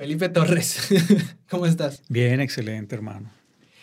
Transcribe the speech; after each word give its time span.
Felipe 0.00 0.30
Torres, 0.30 0.88
¿cómo 1.50 1.66
estás? 1.66 2.02
Bien, 2.08 2.40
excelente, 2.40 2.94
hermano. 2.94 3.30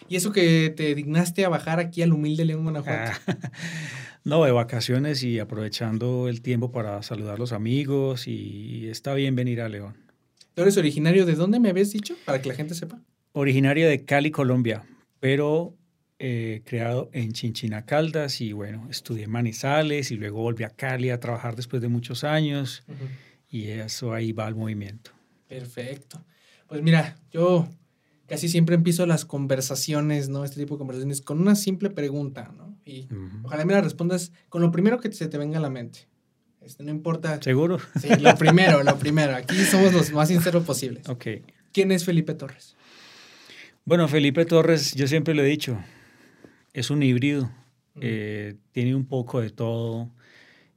¿Y 0.09 0.15
eso 0.15 0.31
que 0.31 0.73
te 0.75 0.95
dignaste 0.95 1.45
a 1.45 1.49
bajar 1.49 1.79
aquí 1.79 2.01
al 2.01 2.11
humilde 2.11 2.43
León, 2.43 2.63
Guanajuato? 2.63 3.11
Ah, 3.27 3.37
no, 4.23 4.43
de 4.43 4.51
vacaciones 4.51 5.21
y 5.21 5.37
aprovechando 5.37 6.27
el 6.27 6.41
tiempo 6.41 6.71
para 6.71 7.03
saludar 7.03 7.35
a 7.35 7.37
los 7.37 7.51
amigos 7.51 8.27
y 8.27 8.87
está 8.89 9.13
bien 9.13 9.35
venir 9.35 9.61
a 9.61 9.69
León. 9.69 9.95
¿Tú 10.55 10.63
eres 10.63 10.75
originario 10.77 11.23
de 11.27 11.35
dónde 11.35 11.59
me 11.59 11.69
habías 11.69 11.91
dicho? 11.91 12.15
Para 12.25 12.41
que 12.41 12.49
la 12.49 12.55
gente 12.55 12.73
sepa. 12.73 12.99
Originario 13.33 13.87
de 13.87 14.03
Cali, 14.03 14.31
Colombia, 14.31 14.85
pero 15.19 15.75
eh, 16.17 16.63
creado 16.65 17.11
en 17.13 17.31
Chinchina 17.33 17.85
Caldas 17.85 18.41
y 18.41 18.53
bueno, 18.53 18.87
estudié 18.89 19.25
en 19.25 19.29
Manizales 19.29 20.09
y 20.09 20.15
luego 20.15 20.41
volví 20.41 20.63
a 20.63 20.71
Cali 20.71 21.11
a 21.11 21.19
trabajar 21.19 21.55
después 21.55 21.79
de 21.79 21.89
muchos 21.89 22.23
años 22.23 22.83
y 23.51 23.67
eso 23.67 24.15
ahí 24.15 24.31
va 24.31 24.47
el 24.47 24.55
movimiento. 24.55 25.11
Perfecto. 25.47 26.23
Pues 26.67 26.81
mira, 26.81 27.17
yo 27.31 27.67
casi 28.27 28.49
siempre 28.49 28.75
empiezo 28.75 29.05
las 29.05 29.25
conversaciones, 29.25 30.29
¿no? 30.29 30.43
Este 30.43 30.59
tipo 30.59 30.75
de 30.75 30.79
conversaciones 30.79 31.21
con 31.21 31.39
una 31.39 31.55
simple 31.55 31.89
pregunta, 31.89 32.53
¿no? 32.55 32.77
Y 32.85 33.07
ojalá 33.43 33.65
me 33.65 33.73
la 33.73 33.81
respondas 33.81 34.31
con 34.49 34.61
lo 34.61 34.71
primero 34.71 34.99
que 34.99 35.11
se 35.11 35.27
te 35.27 35.37
venga 35.37 35.57
a 35.57 35.61
la 35.61 35.69
mente. 35.69 36.07
Este, 36.61 36.83
no 36.83 36.91
importa. 36.91 37.41
¿Seguro? 37.41 37.79
Sí, 37.99 38.09
lo 38.19 38.35
primero, 38.35 38.83
lo 38.83 38.97
primero. 38.97 39.35
Aquí 39.35 39.55
somos 39.63 39.93
los 39.93 40.11
más 40.11 40.27
sinceros 40.27 40.65
posibles. 40.65 41.07
Ok. 41.07 41.25
¿Quién 41.71 41.91
es 41.91 42.03
Felipe 42.03 42.33
Torres? 42.33 42.75
Bueno, 43.85 44.07
Felipe 44.09 44.45
Torres, 44.45 44.93
yo 44.95 45.07
siempre 45.07 45.33
lo 45.33 45.43
he 45.43 45.47
dicho, 45.47 45.79
es 46.73 46.89
un 46.89 47.03
híbrido. 47.03 47.49
Eh, 47.99 48.55
tiene 48.73 48.93
un 48.93 49.05
poco 49.05 49.41
de 49.41 49.49
todo 49.49 50.11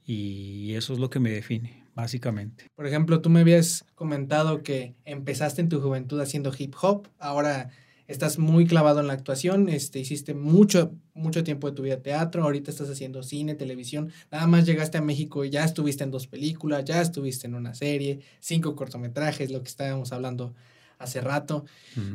y 0.07 0.73
eso 0.73 0.93
es 0.93 0.99
lo 0.99 1.11
que 1.11 1.19
me 1.19 1.29
define 1.29 1.80
básicamente. 1.95 2.65
Por 2.75 2.87
ejemplo, 2.87 3.21
tú 3.21 3.29
me 3.29 3.41
habías 3.41 3.85
comentado 3.95 4.63
que 4.63 4.95
empezaste 5.05 5.61
en 5.61 5.69
tu 5.69 5.81
juventud 5.81 6.19
haciendo 6.19 6.51
hip 6.57 6.75
hop, 6.81 7.07
ahora 7.19 7.69
estás 8.07 8.37
muy 8.37 8.65
clavado 8.65 8.99
en 8.99 9.07
la 9.07 9.13
actuación, 9.13 9.69
este, 9.69 9.99
hiciste 9.99 10.33
mucho, 10.33 10.93
mucho 11.13 11.43
tiempo 11.43 11.69
de 11.69 11.75
tu 11.75 11.83
vida 11.83 12.01
teatro, 12.01 12.43
ahorita 12.43 12.69
estás 12.69 12.89
haciendo 12.89 13.23
cine, 13.23 13.55
televisión, 13.55 14.11
nada 14.31 14.47
más 14.47 14.65
llegaste 14.65 14.97
a 14.97 15.01
México 15.01 15.45
y 15.45 15.49
ya 15.49 15.63
estuviste 15.63 16.03
en 16.03 16.11
dos 16.11 16.27
películas, 16.27 16.83
ya 16.85 17.01
estuviste 17.01 17.47
en 17.47 17.55
una 17.55 17.73
serie, 17.73 18.19
cinco 18.39 18.75
cortometrajes, 18.75 19.51
lo 19.51 19.61
que 19.61 19.69
estábamos 19.69 20.11
hablando 20.11 20.53
hace 20.99 21.21
rato. 21.21 21.65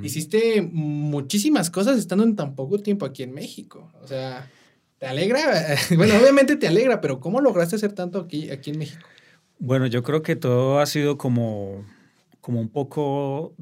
Hiciste 0.02 0.62
muchísimas 0.62 1.70
cosas 1.70 1.98
estando 1.98 2.24
en 2.24 2.36
tan 2.36 2.54
poco 2.54 2.78
tiempo 2.78 3.04
aquí 3.04 3.22
en 3.24 3.32
México. 3.32 3.90
O 4.00 4.06
sea, 4.06 4.48
¿te 4.98 5.06
alegra? 5.06 5.40
bueno, 5.96 6.14
obviamente 6.16 6.56
te 6.56 6.68
alegra, 6.68 7.00
pero 7.00 7.18
¿cómo 7.20 7.40
lograste 7.40 7.76
hacer 7.76 7.92
tanto 7.92 8.20
aquí, 8.20 8.50
aquí 8.50 8.70
en 8.70 8.78
México? 8.78 9.06
Bueno, 9.58 9.86
yo 9.86 10.02
creo 10.02 10.22
que 10.22 10.36
todo 10.36 10.80
ha 10.80 10.86
sido 10.86 11.16
como, 11.16 11.84
como 12.40 12.60
un 12.60 12.68
poco, 12.68 13.54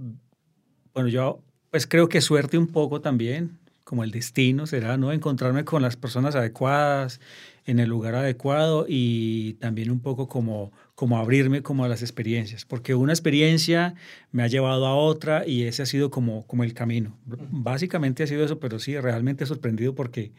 bueno, 0.92 1.08
yo 1.08 1.40
pues 1.70 1.86
creo 1.86 2.08
que 2.08 2.20
suerte 2.20 2.58
un 2.58 2.68
poco 2.68 3.00
también, 3.00 3.58
como 3.84 4.04
el 4.04 4.10
destino 4.10 4.66
será, 4.66 4.96
¿no? 4.96 5.12
Encontrarme 5.12 5.64
con 5.64 5.82
las 5.82 5.96
personas 5.96 6.34
adecuadas, 6.34 7.20
en 7.66 7.78
el 7.78 7.88
lugar 7.88 8.14
adecuado 8.14 8.86
y 8.88 9.54
también 9.54 9.90
un 9.90 10.00
poco 10.00 10.28
como, 10.28 10.72
como 10.94 11.18
abrirme 11.18 11.62
como 11.62 11.84
a 11.84 11.88
las 11.88 12.02
experiencias, 12.02 12.64
porque 12.64 12.94
una 12.94 13.12
experiencia 13.12 13.94
me 14.32 14.42
ha 14.42 14.48
llevado 14.48 14.86
a 14.86 14.94
otra 14.94 15.46
y 15.46 15.62
ese 15.62 15.82
ha 15.82 15.86
sido 15.86 16.10
como, 16.10 16.46
como 16.46 16.64
el 16.64 16.74
camino. 16.74 17.16
Básicamente 17.24 18.22
ha 18.22 18.26
sido 18.26 18.44
eso, 18.44 18.60
pero 18.60 18.78
sí, 18.78 18.98
realmente 18.98 19.46
sorprendido 19.46 19.94
porque 19.94 20.32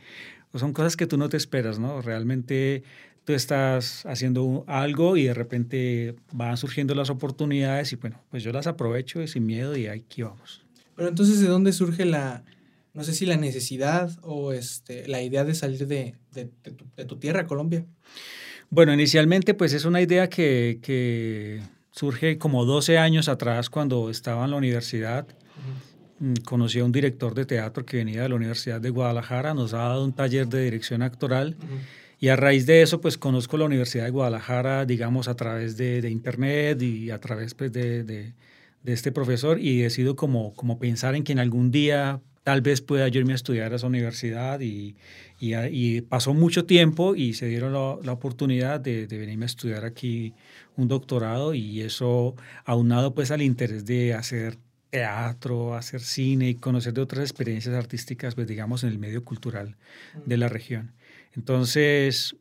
son 0.59 0.73
cosas 0.73 0.95
que 0.95 1.07
tú 1.07 1.17
no 1.17 1.29
te 1.29 1.37
esperas, 1.37 1.79
¿no? 1.79 2.01
Realmente 2.01 2.83
tú 3.25 3.33
estás 3.33 4.05
haciendo 4.05 4.63
algo 4.67 5.17
y 5.17 5.23
de 5.23 5.33
repente 5.33 6.15
van 6.31 6.57
surgiendo 6.57 6.95
las 6.95 7.09
oportunidades 7.09 7.91
y 7.91 7.95
bueno, 7.95 8.21
pues 8.29 8.43
yo 8.43 8.51
las 8.51 8.67
aprovecho 8.67 9.25
sin 9.27 9.45
miedo 9.45 9.75
y 9.75 9.87
aquí 9.87 10.21
vamos. 10.21 10.63
Pero 10.95 11.09
entonces, 11.09 11.41
¿de 11.41 11.47
dónde 11.47 11.73
surge 11.73 12.05
la, 12.05 12.43
no 12.93 13.03
sé 13.03 13.13
si 13.13 13.25
la 13.25 13.35
necesidad 13.35 14.17
o 14.21 14.53
este, 14.53 15.07
la 15.07 15.21
idea 15.21 15.43
de 15.43 15.53
salir 15.53 15.87
de, 15.87 16.15
tu, 17.07 17.17
tierra, 17.17 17.45
Colombia? 17.45 17.85
Bueno, 18.69 18.93
inicialmente 18.93 19.53
pues 19.53 19.73
es 19.73 19.85
una 19.85 20.01
idea 20.01 20.29
que, 20.29 21.61
surge 21.91 22.37
como 22.37 22.65
12 22.65 22.97
años 22.97 23.29
atrás 23.29 23.69
cuando 23.69 24.09
estaba 24.09 24.45
en 24.45 24.51
la 24.51 24.57
universidad. 24.57 25.27
Conocí 26.45 26.79
a 26.79 26.85
un 26.85 26.91
director 26.91 27.33
de 27.33 27.45
teatro 27.45 27.85
que 27.85 27.97
venía 27.97 28.23
de 28.23 28.29
la 28.29 28.35
Universidad 28.35 28.79
de 28.79 28.89
Guadalajara, 28.89 29.53
nos 29.53 29.73
ha 29.73 29.79
dado 29.79 30.05
un 30.05 30.13
taller 30.13 30.47
de 30.47 30.63
dirección 30.63 31.01
actoral. 31.01 31.57
Y 32.19 32.29
a 32.29 32.35
raíz 32.35 32.65
de 32.65 32.81
eso, 32.81 33.01
pues 33.01 33.17
conozco 33.17 33.57
la 33.57 33.65
Universidad 33.65 34.05
de 34.05 34.11
Guadalajara, 34.11 34.85
digamos, 34.85 35.27
a 35.27 35.35
través 35.35 35.75
de, 35.77 36.09
internet 36.09 36.81
y 36.81 37.11
a 37.11 37.19
través 37.19 37.53
pues, 37.53 37.71
de, 37.73 38.33
este 38.85 39.11
profesor 39.11 39.59
y 39.59 39.81
decido 39.81 40.15
como, 40.15 40.53
como 40.53 40.79
pensar 40.79 41.15
en 41.15 41.23
que 41.23 41.33
en 41.33 41.39
algún 41.39 41.71
día 41.71 42.21
tal 42.43 42.61
vez 42.61 42.79
pueda 42.79 43.07
yo 43.07 43.19
irme 43.19 43.33
a 43.33 43.35
estudiar 43.35 43.73
a 43.73 43.77
esa 43.77 43.87
universidad 43.87 44.59
y, 44.59 44.95
y, 45.39 46.01
pasó 46.01 46.35
mucho 46.35 46.65
tiempo 46.65 47.15
y 47.15 47.33
se 47.33 47.47
dieron 47.47 47.73
la, 47.73 47.97
la 48.03 48.11
oportunidad 48.11 48.79
de, 48.79 49.07
de, 49.07 49.17
venirme 49.17 49.45
a 49.45 49.47
estudiar 49.47 49.83
aquí 49.83 50.35
un 50.77 50.87
doctorado 50.87 51.55
y 51.55 51.81
eso 51.81 52.35
aunado 52.63 53.15
pues 53.15 53.31
al 53.31 53.41
interés 53.41 53.85
de 53.85 54.13
hacer 54.13 54.59
teatro, 54.95 55.75
hacer 55.75 55.99
cine 55.99 56.49
y 56.49 56.55
conocer 56.55 56.93
de 56.93 57.01
otras 57.01 57.21
experiencias 57.23 57.75
artísticas, 57.75 58.33
pues 58.33 58.47
digamos, 58.47 58.83
en 58.83 58.91
el 58.91 58.97
medio 58.97 59.25
cultural 59.25 59.75
de 60.25 60.37
la 60.37 60.47
región. 60.47 60.93
Entonces, 61.33 62.37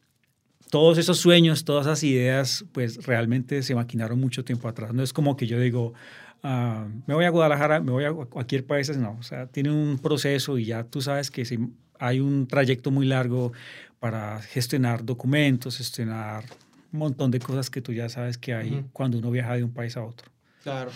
todos 0.71 0.99
esos 0.99 1.19
sueños, 1.19 1.65
todas 1.65 1.87
esas 1.87 2.05
ideas, 2.05 2.65
pues 2.71 3.05
realmente 3.07 3.63
se 3.65 3.75
maquinaron 3.75 4.21
mucho 4.21 4.45
tiempo 4.45 4.69
atrás. 4.69 4.95
No 4.95 5.03
es 5.03 5.13
como 5.13 5.37
que 5.37 5.49
yo 5.49 5.59
digo, 5.59 5.95
ah, 6.45 6.87
me 7.07 7.15
voy 7.15 7.25
a 7.25 7.31
Guadalajara, 7.31 7.81
me 7.81 7.91
voy 7.91 8.05
a 8.05 8.13
cualquier 8.13 8.65
país, 8.65 8.97
no. 8.97 9.17
O 9.19 9.25
sea, 9.25 9.47
tiene 9.49 9.73
un 9.73 9.99
proceso 9.99 10.57
y 10.57 10.67
ya 10.67 10.85
tú 10.85 11.01
sabes 11.01 11.33
que 11.33 11.45
si 11.45 11.59
hay 11.99 12.21
un 12.21 12.47
trayecto 12.47 12.93
muy 12.93 13.07
largo 13.07 13.53
para 13.99 14.41
gestionar 14.43 15.05
documentos, 15.05 15.79
gestionar 15.79 16.45
un 16.93 17.01
montón 17.01 17.33
de 17.33 17.41
cosas 17.41 17.69
que 17.69 17.81
tú 17.81 17.93
ya 17.93 18.09
sabes 18.09 18.39
que 18.39 18.55
hay 18.55 18.85
cuando 18.93 19.19
uno 19.19 19.33
viaja 19.33 19.57
de 19.57 19.65
un 19.65 19.73
país 19.73 19.97
a 19.97 20.05
otro. 20.05 20.31
Claro. 20.63 20.93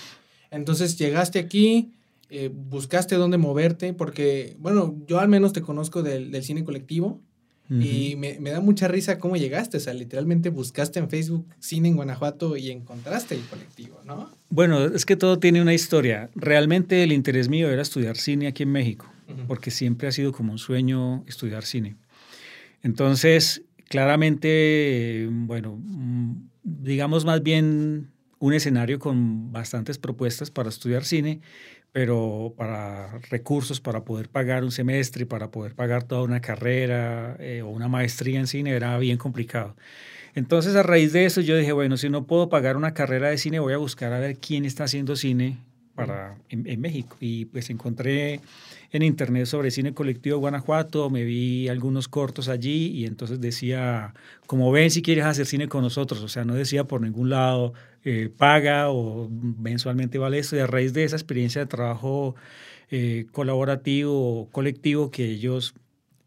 Entonces 0.50 0.98
llegaste 0.98 1.38
aquí, 1.38 1.92
eh, 2.30 2.50
buscaste 2.52 3.14
dónde 3.16 3.38
moverte, 3.38 3.94
porque, 3.94 4.56
bueno, 4.58 4.96
yo 5.06 5.18
al 5.20 5.28
menos 5.28 5.52
te 5.52 5.62
conozco 5.62 6.02
del, 6.02 6.30
del 6.30 6.42
cine 6.42 6.64
colectivo 6.64 7.20
y 7.70 8.16
me, 8.16 8.40
me, 8.40 8.48
da 8.48 8.62
mucha 8.62 8.88
risa 8.88 9.18
cómo 9.18 9.36
llegaste, 9.36 9.76
o 9.76 9.80
sea, 9.80 9.92
literalmente 9.92 10.48
buscaste 10.48 11.00
en 11.00 11.10
Facebook 11.10 11.46
cine 11.58 11.88
en 11.88 11.96
Guanajuato 11.96 12.56
y 12.56 12.70
encontraste 12.70 13.34
el 13.34 13.42
colectivo, 13.42 14.00
¿no? 14.06 14.30
Bueno, 14.48 14.86
es 14.86 15.04
que 15.04 15.16
todo 15.16 15.38
tiene 15.38 15.60
una 15.60 15.74
historia. 15.74 16.30
Realmente 16.34 17.02
el 17.02 17.12
interés 17.12 17.50
mío 17.50 17.68
era 17.68 17.82
estudiar 17.82 18.16
cine 18.16 18.46
aquí 18.46 18.62
en 18.62 18.72
México, 18.72 19.12
porque 19.46 19.70
siempre 19.70 20.08
ha 20.08 20.12
sido 20.12 20.32
como 20.32 20.52
un 20.52 20.58
sueño 20.58 21.24
estudiar 21.26 21.62
cine. 21.62 21.96
Entonces, 22.82 23.62
claramente, 23.88 25.28
bueno, 25.30 25.78
mm, 25.78 26.48
digamos 26.62 27.26
más 27.26 27.42
bien 27.42 28.08
un 28.38 28.54
escenario 28.54 28.98
con 28.98 29.52
bastantes 29.52 29.98
propuestas 29.98 30.50
para 30.50 30.68
estudiar 30.68 31.04
cine 31.04 31.40
pero 31.92 32.54
para 32.56 33.18
recursos, 33.30 33.80
para 33.80 34.04
poder 34.04 34.28
pagar 34.28 34.62
un 34.62 34.70
semestre, 34.70 35.26
para 35.26 35.50
poder 35.50 35.74
pagar 35.74 36.04
toda 36.04 36.22
una 36.22 36.40
carrera 36.40 37.36
eh, 37.40 37.62
o 37.62 37.68
una 37.68 37.88
maestría 37.88 38.38
en 38.38 38.46
cine 38.46 38.70
era 38.70 38.96
bien 38.98 39.16
complicado. 39.16 39.74
Entonces, 40.34 40.76
a 40.76 40.82
raíz 40.82 41.12
de 41.12 41.24
eso, 41.24 41.40
yo 41.40 41.56
dije, 41.56 41.72
bueno, 41.72 41.96
si 41.96 42.10
no 42.10 42.24
puedo 42.24 42.48
pagar 42.48 42.76
una 42.76 42.94
carrera 42.94 43.30
de 43.30 43.38
cine, 43.38 43.58
voy 43.58 43.72
a 43.72 43.78
buscar 43.78 44.12
a 44.12 44.20
ver 44.20 44.36
quién 44.36 44.64
está 44.64 44.84
haciendo 44.84 45.16
cine 45.16 45.58
para, 45.94 46.36
en, 46.50 46.80
México. 46.80 47.16
Y 47.18 47.46
pues 47.46 47.70
encontré 47.70 48.40
en 48.92 49.02
internet 49.02 49.46
sobre 49.46 49.70
cine 49.70 49.94
colectivo 49.94 50.38
Guanajuato, 50.38 51.10
me 51.10 51.24
vi 51.24 51.68
algunos 51.68 52.06
cortos 52.06 52.48
allí 52.48 52.90
y 52.90 53.06
entonces 53.06 53.40
decía, 53.40 54.14
como 54.46 54.70
ven 54.70 54.90
si 54.90 55.02
quieres 55.02 55.24
hacer 55.24 55.46
cine 55.46 55.66
con 55.66 55.82
nosotros, 55.82 56.22
o 56.22 56.28
sea, 56.28 56.44
no 56.44 56.54
decía 56.54 56.84
por 56.84 57.00
ningún 57.00 57.30
lado, 57.30 57.72
eh, 58.10 58.30
paga 58.34 58.88
o 58.88 59.28
mensualmente 59.28 60.16
vale 60.16 60.38
esto. 60.38 60.56
Y 60.56 60.60
a 60.60 60.66
raíz 60.66 60.94
de 60.94 61.04
esa 61.04 61.16
experiencia 61.16 61.60
de 61.60 61.66
trabajo 61.66 62.34
eh, 62.90 63.26
colaborativo 63.32 64.40
o 64.40 64.48
colectivo 64.50 65.10
que 65.10 65.26
ellos, 65.26 65.74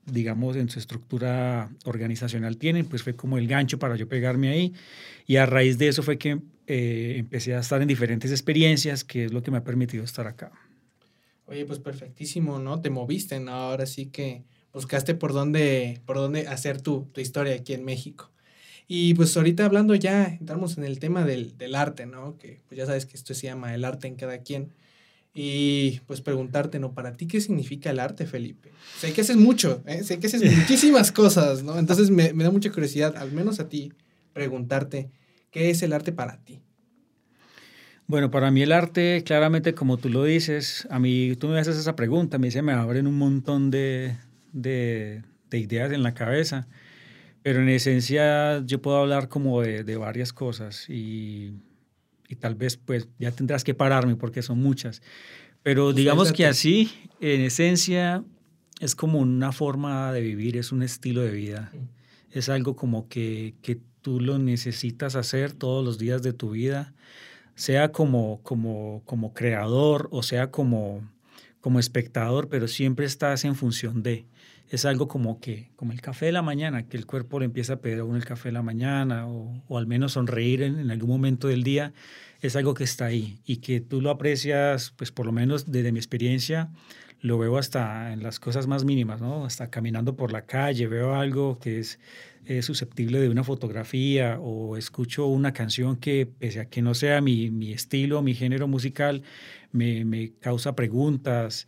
digamos, 0.05 0.57
en 0.57 0.69
su 0.69 0.77
estructura 0.77 1.71
organizacional 1.85 2.57
tienen, 2.57 2.85
pues 2.85 3.01
fue 3.01 3.15
como 3.15 3.39
el 3.39 3.47
gancho 3.47 3.79
para 3.79 3.95
yo 3.95 4.07
pegarme 4.07 4.49
ahí. 4.49 4.73
Y 5.25 5.37
a 5.37 5.47
raíz 5.47 5.79
de 5.79 5.87
eso 5.87 6.03
fue 6.03 6.19
que 6.19 6.39
eh, 6.67 7.15
empecé 7.17 7.55
a 7.55 7.59
estar 7.61 7.81
en 7.81 7.87
diferentes 7.87 8.29
experiencias, 8.29 9.03
que 9.03 9.25
es 9.25 9.33
lo 9.33 9.41
que 9.41 9.49
me 9.49 9.57
ha 9.57 9.63
permitido 9.63 10.03
estar 10.03 10.27
acá. 10.27 10.51
Oye, 11.47 11.65
pues 11.65 11.79
perfectísimo, 11.79 12.59
¿no? 12.59 12.79
Te 12.79 12.91
moviste, 12.91 13.39
¿no? 13.39 13.53
Ahora 13.53 13.87
sí 13.87 14.05
que 14.05 14.43
buscaste 14.71 15.15
por 15.15 15.33
dónde, 15.33 15.99
por 16.05 16.17
dónde 16.17 16.47
hacer 16.47 16.79
tu, 16.79 17.09
tu 17.11 17.21
historia 17.21 17.55
aquí 17.55 17.73
en 17.73 17.83
México. 17.83 18.30
Y 18.93 19.13
pues 19.13 19.37
ahorita 19.37 19.63
hablando 19.63 19.95
ya, 19.95 20.25
entramos 20.25 20.77
en 20.77 20.83
el 20.83 20.99
tema 20.99 21.23
del, 21.23 21.57
del, 21.57 21.75
arte, 21.75 22.05
¿no? 22.05 22.37
Que 22.37 22.59
pues 22.67 22.77
ya 22.77 22.85
sabes 22.85 23.05
que 23.05 23.15
esto 23.15 23.33
se 23.33 23.47
llama 23.47 23.73
el 23.73 23.85
arte 23.85 24.07
en 24.07 24.15
cada 24.15 24.39
quien. 24.39 24.73
Y 25.33 26.01
pues 26.07 26.19
preguntarte, 26.19 26.77
¿no? 26.77 26.93
Para 26.93 27.13
ti, 27.13 27.25
¿qué 27.25 27.39
significa 27.39 27.89
el 27.89 28.01
arte, 28.01 28.25
Felipe? 28.25 28.69
Sé 28.97 29.13
que 29.13 29.21
haces 29.21 29.37
mucho, 29.37 29.81
¿eh? 29.85 30.03
sé 30.03 30.19
que 30.19 30.27
haces 30.27 30.43
muchísimas 30.57 31.13
cosas, 31.13 31.63
¿no? 31.63 31.79
Entonces 31.79 32.09
me, 32.09 32.33
me 32.33 32.43
da 32.43 32.51
mucha 32.51 32.69
curiosidad, 32.69 33.15
al 33.15 33.31
menos 33.31 33.61
a 33.61 33.69
ti, 33.69 33.93
preguntarte, 34.33 35.09
¿qué 35.51 35.69
es 35.69 35.81
el 35.83 35.93
arte 35.93 36.11
para 36.11 36.43
ti? 36.43 36.59
Bueno, 38.07 38.29
para 38.29 38.51
mí 38.51 38.61
el 38.61 38.73
arte, 38.73 39.23
claramente, 39.25 39.73
como 39.73 39.95
tú 39.95 40.09
lo 40.09 40.25
dices, 40.25 40.85
a 40.91 40.99
mí 40.99 41.37
tú 41.37 41.47
me 41.47 41.59
haces 41.59 41.77
esa 41.77 41.95
pregunta, 41.95 42.35
a 42.35 42.39
mí 42.41 42.51
se 42.51 42.61
me 42.61 42.73
abren 42.73 43.07
un 43.07 43.17
montón 43.17 43.71
de, 43.71 44.17
de, 44.51 45.23
ideas 45.53 45.93
en 45.93 46.03
la 46.03 46.13
cabeza, 46.13 46.67
pero 47.43 47.61
en 47.61 47.69
esencia 47.69 48.63
yo 48.65 48.81
puedo 48.81 48.97
hablar 48.97 49.29
como 49.29 49.61
de, 49.61 49.83
de 49.83 49.97
varias 49.97 50.33
cosas 50.33 50.89
y, 50.89 51.53
y, 52.27 52.35
tal 52.35 52.55
vez 52.55 52.77
pues 52.77 53.07
ya 53.19 53.31
tendrás 53.31 53.63
que 53.63 53.73
pararme 53.73 54.15
porque 54.15 54.41
son 54.41 54.59
muchas. 54.59 55.01
Pero 55.63 55.85
pues 55.85 55.95
digamos 55.95 56.31
que 56.31 56.45
así, 56.45 56.91
en 57.19 57.41
esencia, 57.41 58.23
es 58.79 58.95
como 58.95 59.19
una 59.19 59.51
forma 59.51 60.11
de 60.11 60.21
vivir, 60.21 60.57
es 60.57 60.71
un 60.71 60.83
estilo 60.83 61.21
de 61.21 61.31
vida. 61.31 61.71
Es 62.31 62.49
algo 62.49 62.75
como 62.75 63.07
que, 63.07 63.55
que 63.61 63.79
tú 64.01 64.19
lo 64.19 64.39
necesitas 64.39 65.15
hacer 65.15 65.53
todos 65.53 65.85
los 65.85 65.99
días 65.99 66.23
de 66.23 66.33
tu 66.33 66.51
vida 66.51 66.93
sea 67.55 67.91
como, 67.91 68.41
como, 68.41 69.03
como 69.05 69.33
creador 69.33 70.07
o 70.11 70.23
sea 70.23 70.49
como, 70.49 71.07
como 71.59 71.79
espectador, 71.79 72.49
pero 72.49 72.67
siempre 72.67 73.05
estás 73.05 73.45
en 73.45 73.55
función 73.55 74.03
de. 74.03 74.25
Es 74.71 74.85
algo 74.85 75.09
como 75.09 75.41
que, 75.41 75.69
como 75.75 75.91
el 75.91 75.99
café 75.99 76.27
de 76.27 76.31
la 76.31 76.41
mañana, 76.41 76.87
que 76.87 76.95
el 76.95 77.05
cuerpo 77.05 77.39
le 77.39 77.45
empieza 77.45 77.73
a 77.73 77.81
pedir 77.81 77.99
a 77.99 78.05
uno 78.05 78.15
el 78.15 78.23
café 78.23 78.49
de 78.49 78.53
la 78.53 78.61
mañana 78.61 79.27
o, 79.27 79.61
o 79.67 79.77
al 79.77 79.85
menos 79.85 80.13
sonreír 80.13 80.61
en, 80.61 80.89
algún 80.89 81.09
momento 81.09 81.49
del 81.49 81.63
día, 81.63 81.91
es 82.39 82.55
algo 82.55 82.73
que 82.73 82.85
está 82.85 83.05
ahí 83.05 83.41
y 83.45 83.57
que 83.57 83.81
tú 83.81 83.99
lo 83.99 84.09
aprecias, 84.09 84.93
pues 84.95 85.11
por 85.11 85.25
lo 85.25 85.33
menos 85.33 85.69
desde 85.69 85.91
mi 85.91 85.99
experiencia, 85.99 86.69
lo 87.19 87.37
veo 87.37 87.57
hasta 87.57 88.13
en 88.13 88.23
las 88.23 88.39
cosas 88.39 88.65
más 88.65 88.85
mínimas, 88.85 89.19
¿no? 89.19 89.45
Hasta 89.45 89.69
caminando 89.69 90.15
por 90.15 90.31
la 90.31 90.45
calle, 90.45 90.87
veo 90.87 91.15
algo 91.15 91.59
que 91.59 91.79
es 91.79 91.99
es 92.45 92.65
susceptible 92.65 93.19
de 93.19 93.29
una 93.29 93.43
fotografía 93.43 94.39
o 94.39 94.77
escucho 94.77 95.27
una 95.27 95.53
canción 95.53 95.97
que, 95.97 96.25
pese 96.25 96.61
a 96.61 96.65
que 96.65 96.81
no 96.81 96.93
sea 96.93 97.21
mi, 97.21 97.51
mi 97.51 97.71
estilo, 97.71 98.21
mi 98.21 98.33
género 98.33 98.67
musical, 98.67 99.23
me, 99.71 100.05
me, 100.05 100.33
causa 100.39 100.75
preguntas, 100.75 101.67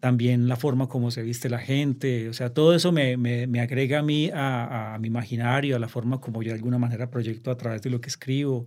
también 0.00 0.48
la 0.48 0.56
forma 0.56 0.88
como 0.88 1.10
se 1.10 1.22
viste 1.22 1.48
la 1.50 1.58
gente, 1.58 2.28
o 2.28 2.32
sea, 2.32 2.52
todo 2.52 2.74
eso 2.74 2.90
me, 2.92 3.16
me, 3.16 3.46
me 3.46 3.60
agrega 3.60 4.00
a 4.00 4.02
mí, 4.02 4.30
a, 4.32 4.94
a, 4.94 4.98
mi 4.98 5.08
imaginario, 5.08 5.76
a 5.76 5.78
la 5.78 5.88
forma 5.88 6.20
como 6.20 6.42
yo 6.42 6.50
de 6.50 6.56
alguna 6.56 6.78
manera 6.78 7.10
proyecto 7.10 7.50
a 7.50 7.56
través 7.56 7.82
de 7.82 7.90
lo 7.90 8.00
que 8.00 8.08
escribo, 8.08 8.66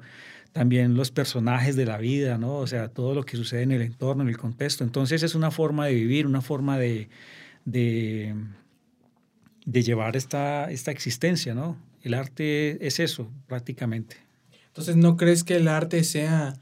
también 0.51 0.95
los 0.95 1.11
personajes 1.11 1.75
de 1.75 1.85
la 1.85 1.97
vida, 1.97 2.37
¿no? 2.37 2.57
O 2.57 2.67
sea, 2.67 2.87
todo 2.89 3.15
lo 3.15 3.23
que 3.23 3.37
sucede 3.37 3.63
en 3.63 3.71
el 3.71 3.81
entorno, 3.81 4.23
en 4.23 4.29
el 4.29 4.37
contexto. 4.37 4.83
Entonces 4.83 5.23
es 5.23 5.33
una 5.35 5.49
forma 5.49 5.87
de 5.87 5.95
vivir, 5.95 6.27
una 6.27 6.41
forma 6.41 6.77
de, 6.77 7.09
de 7.65 8.35
de 9.65 9.83
llevar 9.83 10.15
esta, 10.15 10.69
esta 10.71 10.91
existencia, 10.91 11.53
¿no? 11.53 11.77
El 12.01 12.13
arte 12.13 12.85
es 12.85 12.99
eso, 12.99 13.31
prácticamente. 13.47 14.17
Entonces, 14.67 14.95
¿no 14.95 15.15
crees 15.15 15.43
que 15.43 15.55
el 15.55 15.67
arte 15.67 16.03
sea 16.03 16.55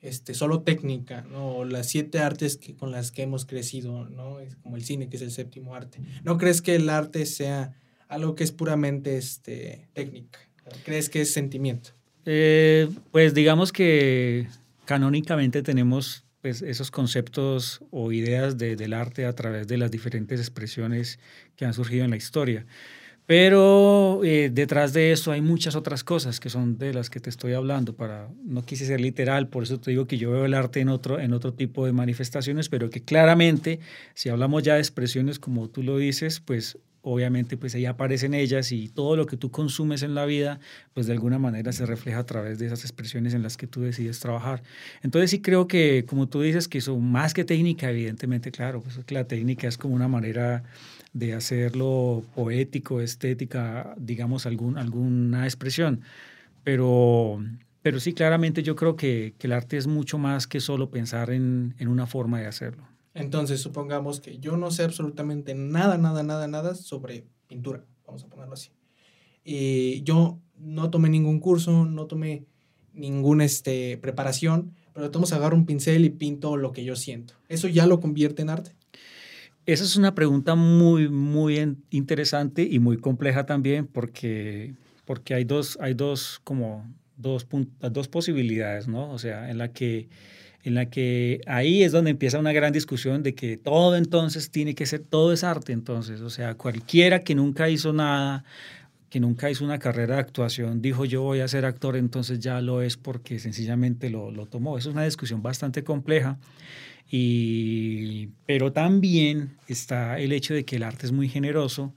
este, 0.00 0.34
solo 0.34 0.62
técnica, 0.62 1.22
¿no? 1.22 1.64
Las 1.64 1.88
siete 1.88 2.18
artes 2.18 2.56
que, 2.56 2.74
con 2.74 2.90
las 2.90 3.10
que 3.10 3.22
hemos 3.22 3.46
crecido, 3.46 4.08
¿no? 4.08 4.40
Es 4.40 4.56
como 4.56 4.76
el 4.76 4.84
cine, 4.84 5.08
que 5.08 5.16
es 5.16 5.22
el 5.22 5.30
séptimo 5.30 5.74
arte. 5.74 6.00
¿No 6.22 6.38
crees 6.38 6.62
que 6.62 6.76
el 6.76 6.88
arte 6.88 7.26
sea 7.26 7.74
algo 8.08 8.34
que 8.34 8.44
es 8.44 8.52
puramente 8.52 9.16
este, 9.16 9.88
técnica? 9.94 10.38
¿Crees 10.84 11.08
que 11.08 11.22
es 11.22 11.32
sentimiento? 11.32 11.90
Eh, 12.24 12.88
pues 13.12 13.34
digamos 13.34 13.72
que 13.72 14.48
canónicamente 14.84 15.62
tenemos 15.62 16.24
pues, 16.42 16.62
esos 16.62 16.90
conceptos 16.90 17.80
o 17.90 18.12
ideas 18.12 18.58
de, 18.58 18.76
del 18.76 18.92
arte 18.92 19.26
a 19.26 19.32
través 19.32 19.66
de 19.66 19.78
las 19.78 19.90
diferentes 19.90 20.40
expresiones 20.40 21.18
que 21.56 21.64
han 21.64 21.74
surgido 21.74 22.04
en 22.04 22.10
la 22.10 22.16
historia. 22.16 22.66
Pero 23.26 24.22
eh, 24.24 24.50
detrás 24.52 24.92
de 24.92 25.10
eso 25.10 25.32
hay 25.32 25.40
muchas 25.40 25.74
otras 25.74 26.04
cosas 26.04 26.38
que 26.38 26.48
son 26.48 26.78
de 26.78 26.94
las 26.94 27.10
que 27.10 27.18
te 27.18 27.28
estoy 27.28 27.54
hablando. 27.54 27.96
Para, 27.96 28.28
no 28.44 28.64
quise 28.64 28.86
ser 28.86 29.00
literal, 29.00 29.48
por 29.48 29.64
eso 29.64 29.80
te 29.80 29.90
digo 29.90 30.06
que 30.06 30.16
yo 30.16 30.30
veo 30.30 30.44
el 30.44 30.54
arte 30.54 30.80
en 30.80 30.88
otro, 30.88 31.18
en 31.18 31.32
otro 31.32 31.52
tipo 31.52 31.86
de 31.86 31.92
manifestaciones, 31.92 32.68
pero 32.68 32.88
que 32.88 33.02
claramente, 33.02 33.80
si 34.14 34.28
hablamos 34.28 34.62
ya 34.62 34.74
de 34.74 34.80
expresiones 34.80 35.40
como 35.40 35.68
tú 35.68 35.82
lo 35.82 35.98
dices, 35.98 36.38
pues 36.38 36.78
obviamente 37.08 37.56
pues 37.56 37.74
ahí 37.76 37.86
aparecen 37.86 38.34
ellas 38.34 38.72
y 38.72 38.88
todo 38.88 39.16
lo 39.16 39.26
que 39.26 39.36
tú 39.36 39.50
consumes 39.52 40.02
en 40.02 40.14
la 40.14 40.26
vida, 40.26 40.58
pues 40.92 41.06
de 41.06 41.12
alguna 41.12 41.38
manera 41.38 41.70
se 41.72 41.86
refleja 41.86 42.18
a 42.18 42.26
través 42.26 42.58
de 42.58 42.66
esas 42.66 42.82
expresiones 42.82 43.32
en 43.32 43.42
las 43.42 43.56
que 43.56 43.68
tú 43.68 43.80
decides 43.80 44.18
trabajar. 44.18 44.62
Entonces 45.02 45.30
sí 45.30 45.40
creo 45.40 45.68
que, 45.68 46.04
como 46.04 46.28
tú 46.28 46.42
dices, 46.42 46.66
que 46.66 46.78
eso 46.78 46.98
más 46.98 47.32
que 47.32 47.44
técnica, 47.44 47.90
evidentemente, 47.90 48.50
claro, 48.50 48.82
pues 48.82 48.98
la 49.08 49.24
técnica 49.24 49.68
es 49.68 49.78
como 49.78 49.94
una 49.94 50.08
manera 50.08 50.64
de 51.18 51.32
hacerlo 51.32 52.22
poético, 52.34 53.00
estética, 53.00 53.94
digamos, 53.98 54.46
algún, 54.46 54.78
alguna 54.78 55.44
expresión, 55.44 56.02
pero... 56.64 57.42
Pero 57.82 58.00
sí, 58.00 58.14
claramente 58.14 58.64
yo 58.64 58.74
creo 58.74 58.96
que, 58.96 59.34
que 59.38 59.46
el 59.46 59.52
arte 59.52 59.76
es 59.76 59.86
mucho 59.86 60.18
más 60.18 60.48
que 60.48 60.58
solo 60.58 60.90
pensar 60.90 61.30
en, 61.30 61.76
en 61.78 61.86
una 61.86 62.08
forma 62.08 62.40
de 62.40 62.48
hacerlo. 62.48 62.82
Entonces, 63.14 63.60
supongamos 63.60 64.20
que 64.20 64.38
yo 64.40 64.56
no 64.56 64.72
sé 64.72 64.82
absolutamente 64.82 65.54
nada, 65.54 65.96
nada, 65.96 66.24
nada, 66.24 66.48
nada 66.48 66.74
sobre 66.74 67.26
pintura, 67.46 67.84
vamos 68.04 68.24
a 68.24 68.26
ponerlo 68.26 68.54
así. 68.54 68.70
Y 69.44 70.02
yo 70.02 70.40
no 70.58 70.90
tomé 70.90 71.08
ningún 71.10 71.38
curso, 71.38 71.84
no 71.84 72.06
tomé 72.06 72.44
ninguna 72.92 73.44
este, 73.44 73.98
preparación, 73.98 74.74
pero 74.92 75.12
tomo 75.12 75.26
agarro 75.30 75.54
un 75.54 75.66
pincel 75.66 76.04
y 76.04 76.10
pinto 76.10 76.56
lo 76.56 76.72
que 76.72 76.84
yo 76.84 76.96
siento. 76.96 77.34
¿Eso 77.48 77.68
ya 77.68 77.86
lo 77.86 78.00
convierte 78.00 78.42
en 78.42 78.50
arte? 78.50 78.74
Esa 79.66 79.82
es 79.82 79.96
una 79.96 80.14
pregunta 80.14 80.54
muy, 80.54 81.08
muy 81.08 81.76
interesante 81.90 82.62
y 82.62 82.78
muy 82.78 82.98
compleja 82.98 83.46
también 83.46 83.88
porque, 83.88 84.74
porque 85.04 85.34
hay 85.34 85.44
dos, 85.44 85.76
hay 85.80 85.94
dos, 85.94 86.40
como 86.44 86.88
dos, 87.16 87.48
dos 87.90 88.06
posibilidades, 88.06 88.86
¿no? 88.86 89.10
O 89.10 89.18
sea, 89.18 89.50
en 89.50 89.58
la 89.58 89.72
que 89.72 90.08
en 90.62 90.74
la 90.74 90.86
que 90.90 91.40
ahí 91.46 91.84
es 91.84 91.92
donde 91.92 92.10
empieza 92.10 92.40
una 92.40 92.52
gran 92.52 92.72
discusión 92.72 93.22
de 93.22 93.36
que 93.36 93.56
todo 93.56 93.96
entonces 93.96 94.50
tiene 94.50 94.74
que 94.74 94.84
ser, 94.84 95.00
todo 95.00 95.32
es 95.32 95.44
arte 95.44 95.72
entonces, 95.72 96.20
o 96.22 96.30
sea, 96.30 96.56
cualquiera 96.56 97.20
que 97.20 97.36
nunca 97.36 97.68
hizo 97.68 97.92
nada, 97.92 98.42
que 99.08 99.20
nunca 99.20 99.48
hizo 99.48 99.64
una 99.64 99.78
carrera 99.78 100.16
de 100.16 100.22
actuación, 100.22 100.82
dijo 100.82 101.04
yo 101.04 101.22
voy 101.22 101.38
a 101.38 101.46
ser 101.46 101.64
actor, 101.66 101.96
entonces 101.96 102.40
ya 102.40 102.60
lo 102.60 102.82
es 102.82 102.96
porque 102.96 103.38
sencillamente 103.38 104.10
lo, 104.10 104.32
lo 104.32 104.46
tomó. 104.46 104.76
Es 104.76 104.86
una 104.86 105.04
discusión 105.04 105.40
bastante 105.40 105.84
compleja, 105.84 106.38
y, 107.08 108.28
pero 108.46 108.72
también 108.72 109.56
está 109.68 110.18
el 110.18 110.32
hecho 110.32 110.54
de 110.54 110.64
que 110.64 110.76
el 110.76 110.82
arte 110.82 111.06
es 111.06 111.12
muy 111.12 111.28
generoso 111.28 111.94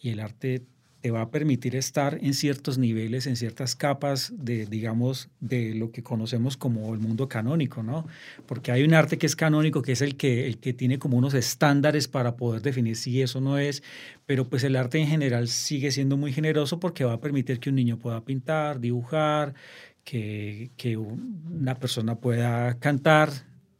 y 0.00 0.10
el 0.10 0.20
arte 0.20 0.62
te 1.02 1.10
va 1.10 1.22
a 1.22 1.30
permitir 1.30 1.74
estar 1.74 2.16
en 2.22 2.32
ciertos 2.32 2.78
niveles, 2.78 3.26
en 3.26 3.34
ciertas 3.34 3.74
capas 3.74 4.32
de, 4.36 4.66
digamos, 4.66 5.30
de 5.40 5.74
lo 5.74 5.90
que 5.90 6.04
conocemos 6.04 6.56
como 6.56 6.94
el 6.94 7.00
mundo 7.00 7.28
canónico, 7.28 7.82
¿no? 7.82 8.06
Porque 8.46 8.70
hay 8.70 8.84
un 8.84 8.94
arte 8.94 9.18
que 9.18 9.26
es 9.26 9.34
canónico, 9.34 9.82
que 9.82 9.92
es 9.92 10.00
el 10.00 10.16
que, 10.16 10.46
el 10.46 10.58
que 10.58 10.72
tiene 10.72 11.00
como 11.00 11.18
unos 11.18 11.34
estándares 11.34 12.06
para 12.06 12.36
poder 12.36 12.62
definir 12.62 12.94
si 12.94 13.20
eso 13.20 13.40
no 13.40 13.58
es, 13.58 13.82
pero 14.26 14.48
pues 14.48 14.62
el 14.62 14.76
arte 14.76 14.98
en 14.98 15.08
general 15.08 15.48
sigue 15.48 15.90
siendo 15.90 16.16
muy 16.16 16.32
generoso 16.32 16.78
porque 16.78 17.04
va 17.04 17.14
a 17.14 17.20
permitir 17.20 17.58
que 17.58 17.70
un 17.70 17.76
niño 17.76 17.98
pueda 17.98 18.24
pintar, 18.24 18.78
dibujar, 18.78 19.54
que, 20.04 20.70
que 20.76 20.96
una 20.96 21.80
persona 21.80 22.20
pueda 22.20 22.78
cantar, 22.78 23.30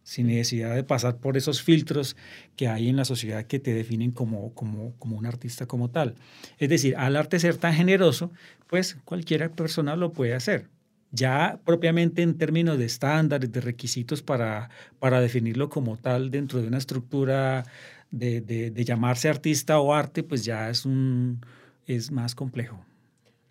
sin 0.02 0.26
necesidad 0.26 0.74
de 0.74 0.84
pasar 0.84 1.18
por 1.18 1.36
esos 1.36 1.62
filtros 1.62 2.16
que 2.56 2.68
hay 2.68 2.88
en 2.88 2.96
la 2.96 3.04
sociedad 3.04 3.44
que 3.44 3.58
te 3.58 3.72
definen 3.72 4.10
como, 4.10 4.52
como, 4.54 4.94
como 4.98 5.16
un 5.16 5.26
artista 5.26 5.66
como 5.66 5.90
tal. 5.90 6.14
Es 6.58 6.68
decir, 6.68 6.96
al 6.96 7.16
arte 7.16 7.38
ser 7.38 7.56
tan 7.56 7.74
generoso, 7.74 8.32
pues 8.66 8.96
cualquier 9.04 9.50
persona 9.52 9.96
lo 9.96 10.12
puede 10.12 10.34
hacer. 10.34 10.68
Ya 11.10 11.60
propiamente 11.64 12.22
en 12.22 12.38
términos 12.38 12.78
de 12.78 12.86
estándares, 12.86 13.52
de 13.52 13.60
requisitos 13.60 14.22
para, 14.22 14.70
para 14.98 15.20
definirlo 15.20 15.68
como 15.68 15.98
tal 15.98 16.30
dentro 16.30 16.60
de 16.60 16.68
una 16.68 16.78
estructura 16.78 17.64
de, 18.10 18.40
de, 18.40 18.84
llamarse 18.84 19.28
artista 19.28 19.78
o 19.78 19.92
arte, 19.92 20.22
pues 20.22 20.44
ya 20.44 20.70
es, 20.70 20.86
un, 20.86 21.44
es 21.86 22.10
más 22.10 22.34
complejo. 22.34 22.84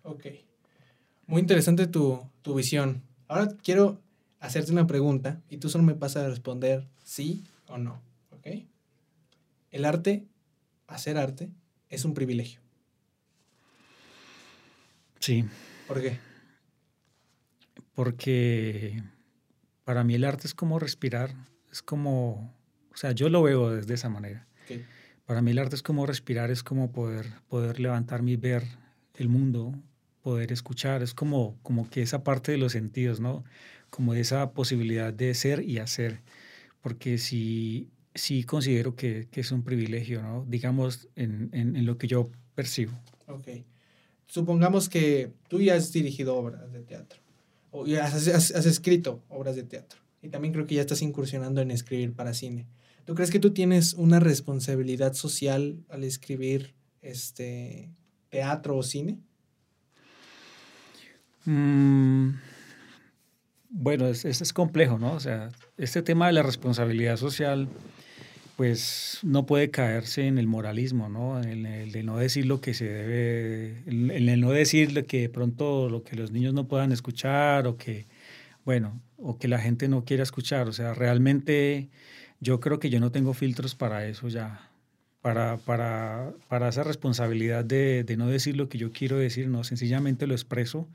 Ok. 0.02 0.26
Muy 1.26 1.40
interesante 1.40 1.86
tu, 1.86 2.20
tu 2.42 2.54
visión. 2.54 3.02
Ahora 3.28 3.48
quiero 3.62 4.00
hacerte 4.42 4.72
una 4.72 4.88
pregunta 4.88 5.40
y 5.48 5.58
tú 5.58 5.68
solo 5.68 5.84
me 5.84 5.94
pasas 5.94 6.24
a 6.24 6.28
responder 6.28 6.88
sí 7.04 7.44
o 7.68 7.78
no, 7.78 8.02
¿ok? 8.30 8.48
El 9.70 9.84
arte, 9.84 10.26
hacer 10.88 11.16
arte, 11.16 11.50
es 11.88 12.04
un 12.04 12.12
privilegio. 12.12 12.60
Sí. 15.20 15.44
¿Por 15.86 16.02
qué? 16.02 16.18
Porque 17.94 19.00
para 19.84 20.02
mí 20.02 20.16
el 20.16 20.24
arte 20.24 20.48
es 20.48 20.54
como 20.54 20.80
respirar, 20.80 21.34
es 21.70 21.80
como, 21.80 22.52
o 22.92 22.96
sea, 22.96 23.12
yo 23.12 23.28
lo 23.28 23.42
veo 23.42 23.70
desde 23.70 23.94
esa 23.94 24.08
manera. 24.08 24.48
Okay. 24.64 24.84
Para 25.24 25.40
mí 25.40 25.52
el 25.52 25.58
arte 25.60 25.76
es 25.76 25.82
como 25.82 26.04
respirar, 26.04 26.50
es 26.50 26.64
como 26.64 26.90
poder, 26.90 27.26
poder 27.48 27.78
levantarme 27.78 28.32
y 28.32 28.36
ver 28.36 28.64
el 29.14 29.28
mundo, 29.28 29.72
poder 30.20 30.50
escuchar, 30.50 31.02
es 31.02 31.14
como, 31.14 31.56
como 31.62 31.88
que 31.88 32.02
esa 32.02 32.24
parte 32.24 32.50
de 32.50 32.58
los 32.58 32.72
sentidos, 32.72 33.20
¿no? 33.20 33.44
Como 33.92 34.14
esa 34.14 34.52
posibilidad 34.52 35.12
de 35.12 35.34
ser 35.34 35.62
y 35.68 35.78
hacer, 35.78 36.22
porque 36.80 37.18
sí, 37.18 37.90
sí 38.14 38.42
considero 38.42 38.96
que, 38.96 39.28
que 39.30 39.42
es 39.42 39.52
un 39.52 39.62
privilegio, 39.62 40.22
¿no? 40.22 40.46
digamos, 40.48 41.08
en, 41.14 41.50
en, 41.52 41.76
en, 41.76 41.84
lo 41.84 41.98
que 41.98 42.06
yo 42.06 42.30
percibo. 42.54 42.92
Ok. 43.26 43.48
Supongamos 44.26 44.88
que 44.88 45.34
tú 45.46 45.60
ya 45.60 45.74
has 45.74 45.92
dirigido 45.92 46.34
obras 46.36 46.72
de 46.72 46.80
teatro, 46.80 47.20
o 47.70 47.84
ya 47.86 48.06
has, 48.06 48.28
has, 48.28 48.50
has 48.52 48.64
escrito 48.64 49.22
obras 49.28 49.56
de 49.56 49.64
teatro, 49.64 50.00
y 50.22 50.30
también 50.30 50.54
creo 50.54 50.64
que 50.64 50.76
ya 50.76 50.80
estás 50.80 51.02
incursionando 51.02 51.60
en 51.60 51.70
escribir 51.70 52.14
para 52.14 52.32
cine. 52.32 52.66
¿Tú 53.04 53.14
crees 53.14 53.30
que 53.30 53.40
tú 53.40 53.52
tienes 53.52 53.92
una 53.92 54.20
responsabilidad 54.20 55.12
social 55.12 55.84
al 55.90 56.02
escribir 56.02 56.74
este 57.02 57.90
teatro 58.30 58.78
o 58.78 58.82
cine? 58.82 59.18
Mm, 61.44 62.30
bueno, 63.72 64.06
eso 64.06 64.28
es, 64.28 64.42
es, 64.42 64.52
complejo, 64.52 64.98
¿no? 64.98 65.12
O 65.14 65.20
sea, 65.20 65.48
este 65.78 66.02
tema 66.02 66.26
de 66.26 66.34
la 66.34 66.42
responsabilidad 66.42 67.16
social, 67.16 67.68
pues 68.56 69.18
no 69.22 69.46
puede 69.46 69.70
caerse 69.70 70.26
en 70.26 70.38
el 70.38 70.46
moralismo, 70.46 71.08
¿no? 71.08 71.42
En 71.42 71.64
el 71.64 71.90
de 71.90 72.02
no 72.02 72.18
decir 72.18 72.44
lo 72.46 72.60
que 72.60 72.74
se 72.74 72.84
debe, 72.84 73.82
en 73.86 74.28
el 74.28 74.40
no 74.42 74.50
decir 74.50 75.06
que 75.06 75.22
de 75.22 75.28
pronto 75.30 75.88
lo 75.88 76.04
que 76.04 76.16
los 76.16 76.32
niños 76.32 76.52
no 76.52 76.68
puedan 76.68 76.92
escuchar 76.92 77.66
o 77.66 77.78
que, 77.78 78.06
bueno, 78.66 79.00
o 79.16 79.38
que 79.38 79.48
la 79.48 79.58
gente 79.58 79.88
no 79.88 80.04
quiera 80.04 80.22
escuchar. 80.22 80.68
O 80.68 80.72
sea, 80.72 80.92
realmente 80.92 81.88
yo 82.40 82.60
creo 82.60 82.78
que 82.78 82.90
yo 82.90 83.00
no 83.00 83.10
tengo 83.10 83.32
filtros 83.32 83.74
para 83.74 84.06
eso 84.06 84.28
ya, 84.28 84.70
para, 85.22 85.56
para, 85.56 86.34
para 86.48 86.68
esa 86.68 86.84
responsabilidad 86.84 87.64
de, 87.64 88.04
de, 88.04 88.16
no 88.18 88.26
decir 88.26 88.56
lo 88.56 88.68
que 88.68 88.76
yo 88.76 88.92
quiero 88.92 89.16
decir, 89.16 89.48
no, 89.48 89.64
sencillamente 89.64 90.26
lo 90.26 90.34
expreso 90.34 90.88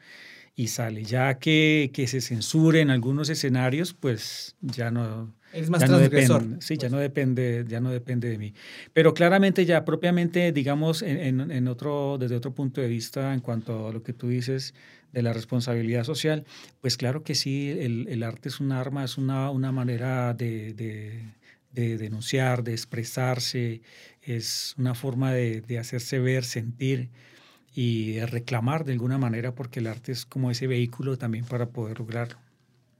y 0.56 0.68
sale. 0.68 1.04
Ya 1.04 1.38
que, 1.40 1.92
que 1.94 2.08
se 2.08 2.22
censure 2.22 2.82
en 2.82 2.90
algunos 2.90 3.30
escenarios, 3.30 3.94
pues 3.94 4.56
ya 4.62 4.92
no... 4.92 5.36
Es 5.54 5.70
más 5.70 5.80
ya 5.80 5.88
no 5.88 5.98
depende, 5.98 6.58
sí, 6.60 6.76
ya 6.78 6.90
no 6.90 6.98
depende, 6.98 7.64
ya 7.68 7.80
no 7.80 7.90
depende 7.90 8.30
de 8.30 8.38
mí. 8.38 8.54
Pero 8.92 9.14
claramente 9.14 9.66
ya 9.66 9.86
propiamente, 9.86 10.52
digamos, 10.52 11.02
en, 11.02 11.18
en, 11.42 11.52
en 11.52 11.68
otro, 11.70 12.18
desde 12.20 12.36
otro 12.36 12.54
punto 12.54 12.82
de 12.82 12.88
vista, 12.90 13.34
en 13.34 13.40
cuanto 13.40 13.88
a 13.88 13.94
lo 13.94 14.04
que 14.04 14.12
tú 14.12 14.28
dices, 14.28 14.74
de 15.14 15.22
la 15.22 15.34
responsabilidad 15.34 16.04
social, 16.04 16.46
pues 16.82 16.98
claro 16.98 17.24
que 17.24 17.34
sí, 17.34 17.70
el, 17.72 18.08
el 18.10 18.24
arte 18.24 18.50
es 18.50 18.60
un 18.60 18.72
arma, 18.72 19.04
es 19.04 19.18
una, 19.18 19.50
una 19.50 19.72
manera 19.72 20.34
de, 20.34 20.74
de, 20.74 21.24
de, 21.72 21.98
denunciar, 21.98 22.64
de 22.64 22.74
expresarse, 22.74 23.82
es 24.22 24.76
una 24.78 24.96
forma 24.96 25.34
de, 25.34 25.62
de 25.62 25.80
hacerse 25.80 26.20
ver, 26.20 26.44
sentir 26.44 27.10
y 27.78 28.20
reclamar 28.22 28.86
de 28.86 28.94
alguna 28.94 29.20
manera, 29.20 29.54
porque 29.54 29.82
el 29.82 29.86
arte 29.86 30.12
es 30.12 30.26
como 30.26 30.50
ese 30.50 30.66
vehículo 30.66 31.16
también 31.16 31.46
para 31.46 31.70
poder 31.70 32.00
lograrlo. 32.00 32.40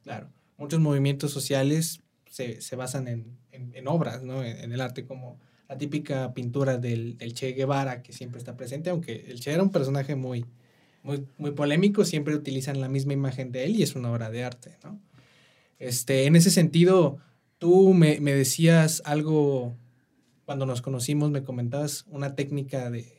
Claro, 0.04 0.30
muchos 0.56 0.80
movimientos 0.80 1.32
sociales 1.32 2.02
se, 2.30 2.62
se 2.62 2.76
basan 2.76 3.08
en, 3.08 3.40
en, 3.52 3.72
en, 3.74 3.88
obras, 3.88 4.22
¿no? 4.22 4.44
En, 4.44 4.56
en, 4.56 4.72
el 4.72 4.80
arte, 4.80 5.04
como 5.04 5.40
la 5.68 5.80
típica 5.80 6.32
pintura 6.36 6.78
del, 6.78 7.18
del 7.18 7.34
Che 7.34 7.54
Guevara, 7.54 8.04
que 8.04 8.14
siempre 8.14 8.38
está 8.38 8.56
presente, 8.56 8.92
aunque 8.92 9.26
el 9.28 9.40
Che 9.40 9.52
era 9.52 9.64
un 9.64 9.72
personaje 9.72 10.16
muy, 10.16 10.46
muy, 11.02 11.26
muy 11.40 11.54
polémico, 11.54 12.06
siempre 12.06 12.36
utilizan 12.36 12.80
la 12.80 12.88
misma 12.88 13.14
imagen 13.14 13.52
de 13.52 13.64
él 13.64 13.78
y 13.78 13.82
es 13.82 13.96
una 13.96 14.12
obra 14.12 14.30
de 14.30 14.44
arte, 14.44 14.78
¿no? 14.84 15.02
Este, 15.80 16.26
en 16.26 16.36
ese 16.36 16.52
sentido, 16.52 17.18
tú 17.58 17.96
me, 17.96 18.20
me 18.20 18.36
decías 18.36 19.02
algo, 19.06 19.76
cuando 20.46 20.68
nos 20.68 20.84
conocimos, 20.84 21.32
me 21.32 21.42
comentabas 21.42 22.06
una 22.10 22.36
técnica 22.36 22.92
de, 22.92 23.17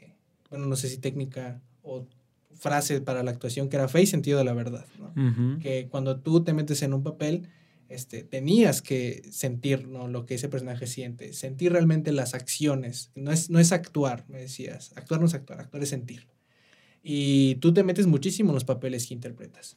bueno, 0.51 0.67
no 0.67 0.77
sé 0.77 0.89
si 0.89 0.99
técnica 0.99 1.61
o 1.83 2.07
frase 2.55 3.01
para 3.01 3.23
la 3.23 3.31
actuación 3.31 3.69
que 3.69 3.77
era 3.77 3.89
fe 3.89 4.03
y 4.03 4.07
sentido 4.07 4.39
de 4.39 4.45
la 4.45 4.53
verdad, 4.53 4.87
¿no? 4.99 5.09
Uh 5.09 5.31
-huh. 5.31 5.59
Que 5.61 5.89
cuando 5.89 6.21
tú 6.21 6.43
te 6.43 6.53
metes 6.53 6.83
en 6.83 6.93
un 6.93 7.03
papel, 7.03 7.49
este, 7.89 8.23
tenías 8.25 8.83
que 8.83 9.23
sentir 9.31 9.87
¿no? 9.87 10.09
lo 10.09 10.27
que 10.27 10.35
ese 10.35 10.49
personaje 10.49 10.87
siente, 10.87 11.33
sentir 11.33 11.73
realmente 11.73 12.13
las 12.13 12.35
acciones, 12.35 13.11
no 13.15 13.33
es, 13.33 13.49
no 13.49 13.59
es 13.59 13.73
actuar, 13.73 14.25
me 14.29 14.41
decías, 14.41 14.93
actuar 14.97 15.21
no 15.21 15.27
es 15.27 15.35
actuar, 15.35 15.61
actuar 15.61 15.83
es 15.83 15.89
sentir 15.89 16.27
y 17.03 17.57
tú 17.57 17.73
te 17.73 17.85
metes 17.85 18.07
muchísimo 18.07 18.51
en 18.51 18.55
los 18.55 18.65
papeles 18.65 19.07
que 19.07 19.15
interpretas. 19.15 19.77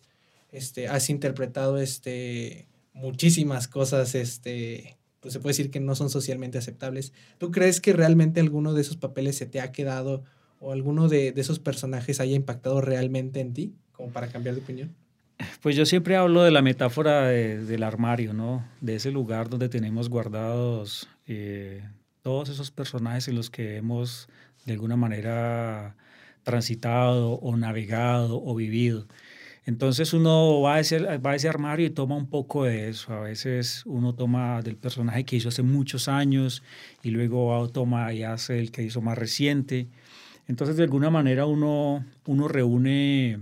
Este, 0.52 0.88
has 0.88 1.10
interpretado 1.10 1.78
este, 1.78 2.68
muchísimas 2.94 3.68
cosas, 3.68 4.16
este, 4.16 4.98
pues 5.20 5.34
se 5.34 5.40
puede 5.40 5.52
decir 5.52 5.72
que 5.72 5.80
no 5.80 5.96
son 5.96 6.10
socialmente 6.10 6.58
aceptables. 6.58 7.14
¿Tú 7.38 7.52
crees 7.52 7.80
que 7.80 7.94
realmente 7.94 8.42
alguno 8.42 8.74
de 8.74 8.82
esos 8.82 8.98
papeles 8.98 9.38
se 9.38 9.46
te 9.46 9.62
ha 9.62 9.72
quedado 9.72 10.24
o 10.62 10.72
alguno 10.72 11.10
de, 11.10 11.34
de 11.34 11.42
esos 11.42 11.60
personajes 11.60 12.22
haya 12.22 12.36
impactado 12.36 12.80
realmente 12.80 13.42
en 13.42 13.54
ti, 13.54 13.74
como 13.92 14.12
para 14.12 14.28
cambiar 14.28 14.56
de 14.56 14.62
opinión? 14.62 14.96
Pues 15.62 15.76
yo 15.76 15.86
siempre 15.86 16.16
hablo 16.16 16.44
de 16.44 16.52
la 16.52 16.62
metáfora 16.62 17.28
de, 17.28 17.66
del 17.66 17.84
armario, 17.84 18.34
¿no? 18.34 18.64
De 18.80 18.96
ese 18.96 19.12
lugar 19.12 19.50
donde 19.50 19.70
tenemos 19.70 20.08
guardados 20.08 21.10
eh, 21.28 21.84
todos 22.22 22.50
esos 22.50 22.72
personajes 22.72 23.28
en 23.28 23.36
los 23.36 23.50
que 23.50 23.78
hemos 23.78 24.30
de 24.66 24.74
alguna 24.74 24.96
manera 24.96 25.96
transitado 26.44 27.34
o 27.34 27.58
navegado 27.58 28.42
o 28.44 28.56
vivido. 28.56 29.08
Entonces 29.66 30.14
uno 30.14 30.62
va 30.62 30.76
a, 30.76 30.80
ese, 30.80 31.00
va 31.18 31.32
a 31.32 31.36
ese 31.36 31.48
armario 31.48 31.86
y 31.86 31.92
toma 31.92 32.16
un 32.16 32.28
poco 32.28 32.64
de 32.64 32.90
eso. 32.90 33.14
A 33.14 33.22
veces 33.22 33.84
uno 33.86 34.14
toma 34.16 34.62
del 34.64 34.76
personaje 34.76 35.24
que 35.24 35.36
hizo 35.36 35.50
hace 35.50 35.62
muchos 35.62 36.08
años 36.08 36.64
y 37.04 37.12
luego 37.12 37.70
toma 37.70 38.12
y 38.14 38.24
hace 38.24 38.60
el 38.60 38.72
que 38.72 38.82
hizo 38.84 39.02
más 39.02 39.18
reciente. 39.18 39.88
Entonces 40.52 40.76
de 40.76 40.84
alguna 40.84 41.10
manera 41.10 41.46
uno, 41.46 42.06
uno 42.26 42.50
reúne, 42.50 43.40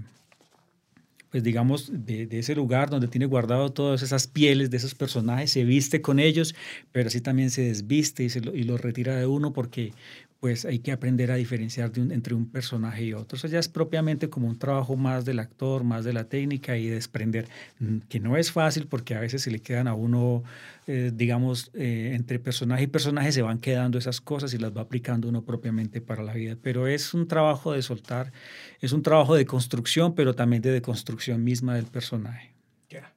pues 1.32 1.42
digamos, 1.42 1.90
de, 1.92 2.28
ese 2.30 2.54
lugar 2.54 2.92
donde 2.92 3.08
tiene 3.08 3.26
guardado 3.26 3.72
todas 3.72 4.04
esas 4.04 4.28
pieles 4.28 4.70
de 4.70 4.78
esos 4.78 4.94
personajes, 4.94 5.50
se 5.50 5.64
viste 5.64 6.04
con 6.04 6.20
ellos, 6.20 6.54
pero 6.92 7.08
así 7.08 7.20
también 7.20 7.50
se 7.50 7.64
desviste 7.64 8.26
y, 8.26 8.40
lo, 8.42 8.54
y 8.54 8.62
los 8.62 8.80
retira 8.80 9.16
de 9.16 9.26
uno 9.26 9.54
porque 9.54 9.92
pues 10.40 10.64
hay 10.64 10.80
que 10.80 10.94
aprender 10.94 11.32
a 11.32 11.36
diferenciar 11.36 11.92
entre 11.96 12.34
un 12.34 12.50
personaje 12.50 13.04
y 13.04 13.14
otro. 13.14 13.36
Eso 13.36 13.48
ya 13.48 13.60
es 13.60 13.68
propiamente 13.68 14.30
como 14.30 14.48
un 14.48 14.58
trabajo 14.58 14.96
más 14.96 15.26
del 15.26 15.40
actor, 15.40 15.84
más 15.84 16.06
de 16.06 16.14
la 16.14 16.24
técnica 16.24 16.78
y 16.78 16.88
desprender, 16.88 17.50
mm, 17.80 18.00
que 18.08 18.22
no 18.22 18.38
es 18.38 18.52
fácil 18.52 18.88
porque 18.88 19.16
a 19.16 19.20
veces 19.20 19.42
se 19.42 19.52
le 19.52 19.60
quedan 19.60 19.90
a 19.90 19.94
uno, 19.94 20.44
eh, 20.88 21.12
digamos, 21.14 21.72
eh, 21.74 22.14
entre 22.16 22.40
personaje 22.40 22.84
y 22.84 22.88
personaje 22.88 23.34
se 23.34 23.42
van 23.42 23.60
quedando 23.60 23.98
esas 23.98 24.22
cosas 24.22 24.54
y 24.54 24.58
las 24.58 24.76
va 24.76 24.82
aplicando 24.82 25.28
uno 25.28 25.44
propiamente 25.44 26.00
para 26.00 26.24
la 26.24 26.34
vida. 26.34 26.56
Pero 26.62 26.88
es 26.88 27.14
un 27.14 27.28
trabajo 27.28 27.74
de 27.74 27.82
soltar, 27.82 28.32
es 28.80 28.94
un 28.94 29.04
trabajo 29.04 29.36
de 29.36 29.46
construcción, 29.46 30.16
pero 30.16 30.36
también 30.36 30.62
de 30.62 30.72
deconstrucción 30.72 31.44
misma 31.44 31.76
del 31.76 31.88
personaje. 31.88 32.54
Ya, 32.90 33.14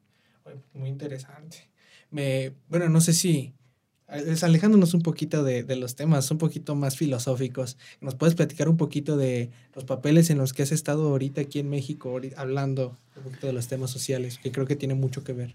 muy 0.75 0.89
interesante. 0.89 1.71
Me, 2.11 2.53
bueno, 2.69 2.89
no 2.89 3.01
sé 3.01 3.13
si 3.13 3.55
alejándonos 4.43 4.95
un 4.95 5.03
poquito 5.03 5.43
de, 5.43 5.63
de, 5.63 5.77
los 5.77 5.97
temas, 5.97 6.31
un 6.31 6.39
poquito 6.39 6.75
más 6.75 6.97
filosóficos, 6.97 7.79
¿nos 8.01 8.15
puedes 8.15 8.35
platicar 8.35 8.69
un 8.69 8.77
poquito 8.77 9.17
de 9.17 9.51
los 9.75 9.85
papeles 9.85 10.31
en 10.31 10.39
los 10.39 10.53
que 10.53 10.63
has 10.63 10.73
estado 10.73 11.09
ahorita 11.09 11.41
aquí 11.41 11.59
en 11.59 11.71
México, 11.71 12.21
hablando 12.37 12.99
un 13.17 13.23
poquito 13.25 13.47
de 13.47 13.53
los 13.53 13.69
temas 13.69 13.91
sociales, 13.91 14.39
que 14.43 14.53
creo 14.53 14.67
que 14.67 14.77
tiene 14.77 14.95
mucho 14.95 15.25
que 15.25 15.33
ver? 15.33 15.55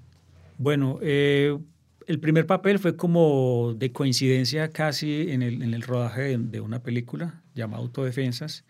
Bueno, 0.57 0.99
eh, 1.01 1.57
el 2.07 2.19
primer 2.19 2.47
papel 2.47 2.79
fue 2.79 2.95
como 2.95 3.75
de 3.77 3.91
coincidencia 3.91 4.69
casi 4.69 5.29
en 5.29 5.41
el, 5.41 5.61
en 5.61 5.73
el 5.73 5.83
rodaje 5.83 6.21
de, 6.21 6.37
de 6.37 6.59
una 6.61 6.81
película 6.81 7.41
llamada 7.53 7.83
Autodefensas 7.83 8.65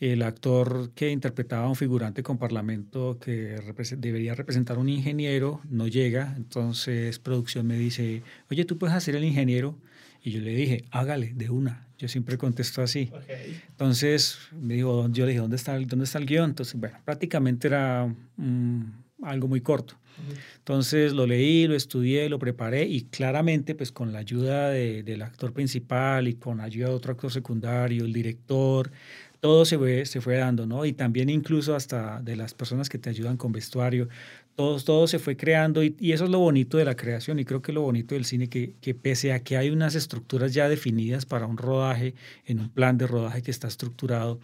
el 0.00 0.22
actor 0.22 0.90
que 0.94 1.10
interpretaba 1.10 1.64
a 1.64 1.68
un 1.68 1.76
figurante 1.76 2.22
con 2.22 2.38
parlamento 2.38 3.18
que 3.18 3.56
repre 3.56 3.84
debería 3.96 4.34
representar 4.34 4.78
un 4.78 4.88
ingeniero 4.88 5.60
no 5.70 5.88
llega, 5.88 6.34
entonces 6.36 7.18
producción 7.18 7.66
me 7.66 7.78
dice, 7.78 8.22
oye, 8.50 8.64
tú 8.64 8.76
puedes 8.78 8.94
hacer 8.94 9.16
el 9.16 9.24
ingeniero. 9.24 9.78
Y 10.22 10.32
yo 10.32 10.40
le 10.40 10.54
dije, 10.56 10.84
hágale, 10.90 11.34
de 11.34 11.50
una. 11.50 11.86
Yo 11.98 12.08
siempre 12.08 12.36
contesto 12.36 12.82
así. 12.82 13.10
Okay. 13.12 13.62
Entonces 13.68 14.38
me 14.52 14.74
dijo, 14.74 15.08
yo 15.10 15.24
le 15.24 15.30
dije, 15.30 15.40
¿dónde 15.40 15.54
está 15.54 15.76
el, 15.76 15.86
dónde 15.86 16.04
está 16.04 16.18
el 16.18 16.26
guion? 16.26 16.50
Entonces, 16.50 16.74
bueno, 16.74 16.98
prácticamente 17.04 17.68
era 17.68 18.12
um, 18.36 18.90
algo 19.22 19.46
muy 19.46 19.60
corto. 19.60 19.94
Uh 19.94 20.32
-huh. 20.32 20.38
Entonces 20.58 21.12
lo 21.12 21.26
leí, 21.26 21.68
lo 21.68 21.76
estudié, 21.76 22.28
lo 22.28 22.40
preparé 22.40 22.86
y 22.86 23.02
claramente, 23.02 23.76
pues 23.76 23.92
con 23.92 24.12
la 24.12 24.18
ayuda 24.18 24.70
de, 24.70 25.04
del 25.04 25.22
actor 25.22 25.52
principal 25.52 26.26
y 26.26 26.34
con 26.34 26.58
la 26.58 26.64
ayuda 26.64 26.88
de 26.88 26.94
otro 26.94 27.12
actor 27.12 27.30
secundario, 27.30 28.04
el 28.04 28.12
director, 28.12 28.90
todo 29.40 29.64
se 29.64 29.78
fue, 29.78 30.06
se 30.06 30.20
fue 30.20 30.36
dando, 30.36 30.66
¿no? 30.66 30.84
Y 30.84 30.92
también 30.92 31.28
incluso 31.28 31.74
hasta 31.74 32.20
de 32.20 32.36
las 32.36 32.54
personas 32.54 32.88
que 32.88 32.98
te 32.98 33.10
ayudan 33.10 33.36
con 33.36 33.52
vestuario, 33.52 34.08
todo, 34.54 34.80
todo 34.80 35.06
se 35.06 35.18
fue 35.18 35.36
creando 35.36 35.82
y, 35.84 35.96
y, 36.00 36.12
eso 36.12 36.24
es 36.24 36.30
lo 36.30 36.38
bonito 36.38 36.78
de 36.78 36.84
la 36.84 36.96
creación 36.96 37.38
y 37.38 37.44
creo 37.44 37.62
que 37.62 37.72
lo 37.72 37.82
bonito 37.82 38.14
del 38.14 38.24
cine 38.24 38.48
que, 38.48 38.74
que 38.80 38.94
pese 38.94 39.32
a 39.32 39.40
que 39.40 39.56
hay 39.56 39.70
unas 39.70 39.94
estructuras 39.94 40.54
ya 40.54 40.68
definidas 40.68 41.26
para 41.26 41.46
un 41.46 41.58
rodaje, 41.58 42.14
en 42.46 42.60
un 42.60 42.70
plan 42.70 42.96
de 42.98 43.06
rodaje 43.06 43.42
que 43.42 43.50
está 43.50 43.68
estructurado, 43.68 44.40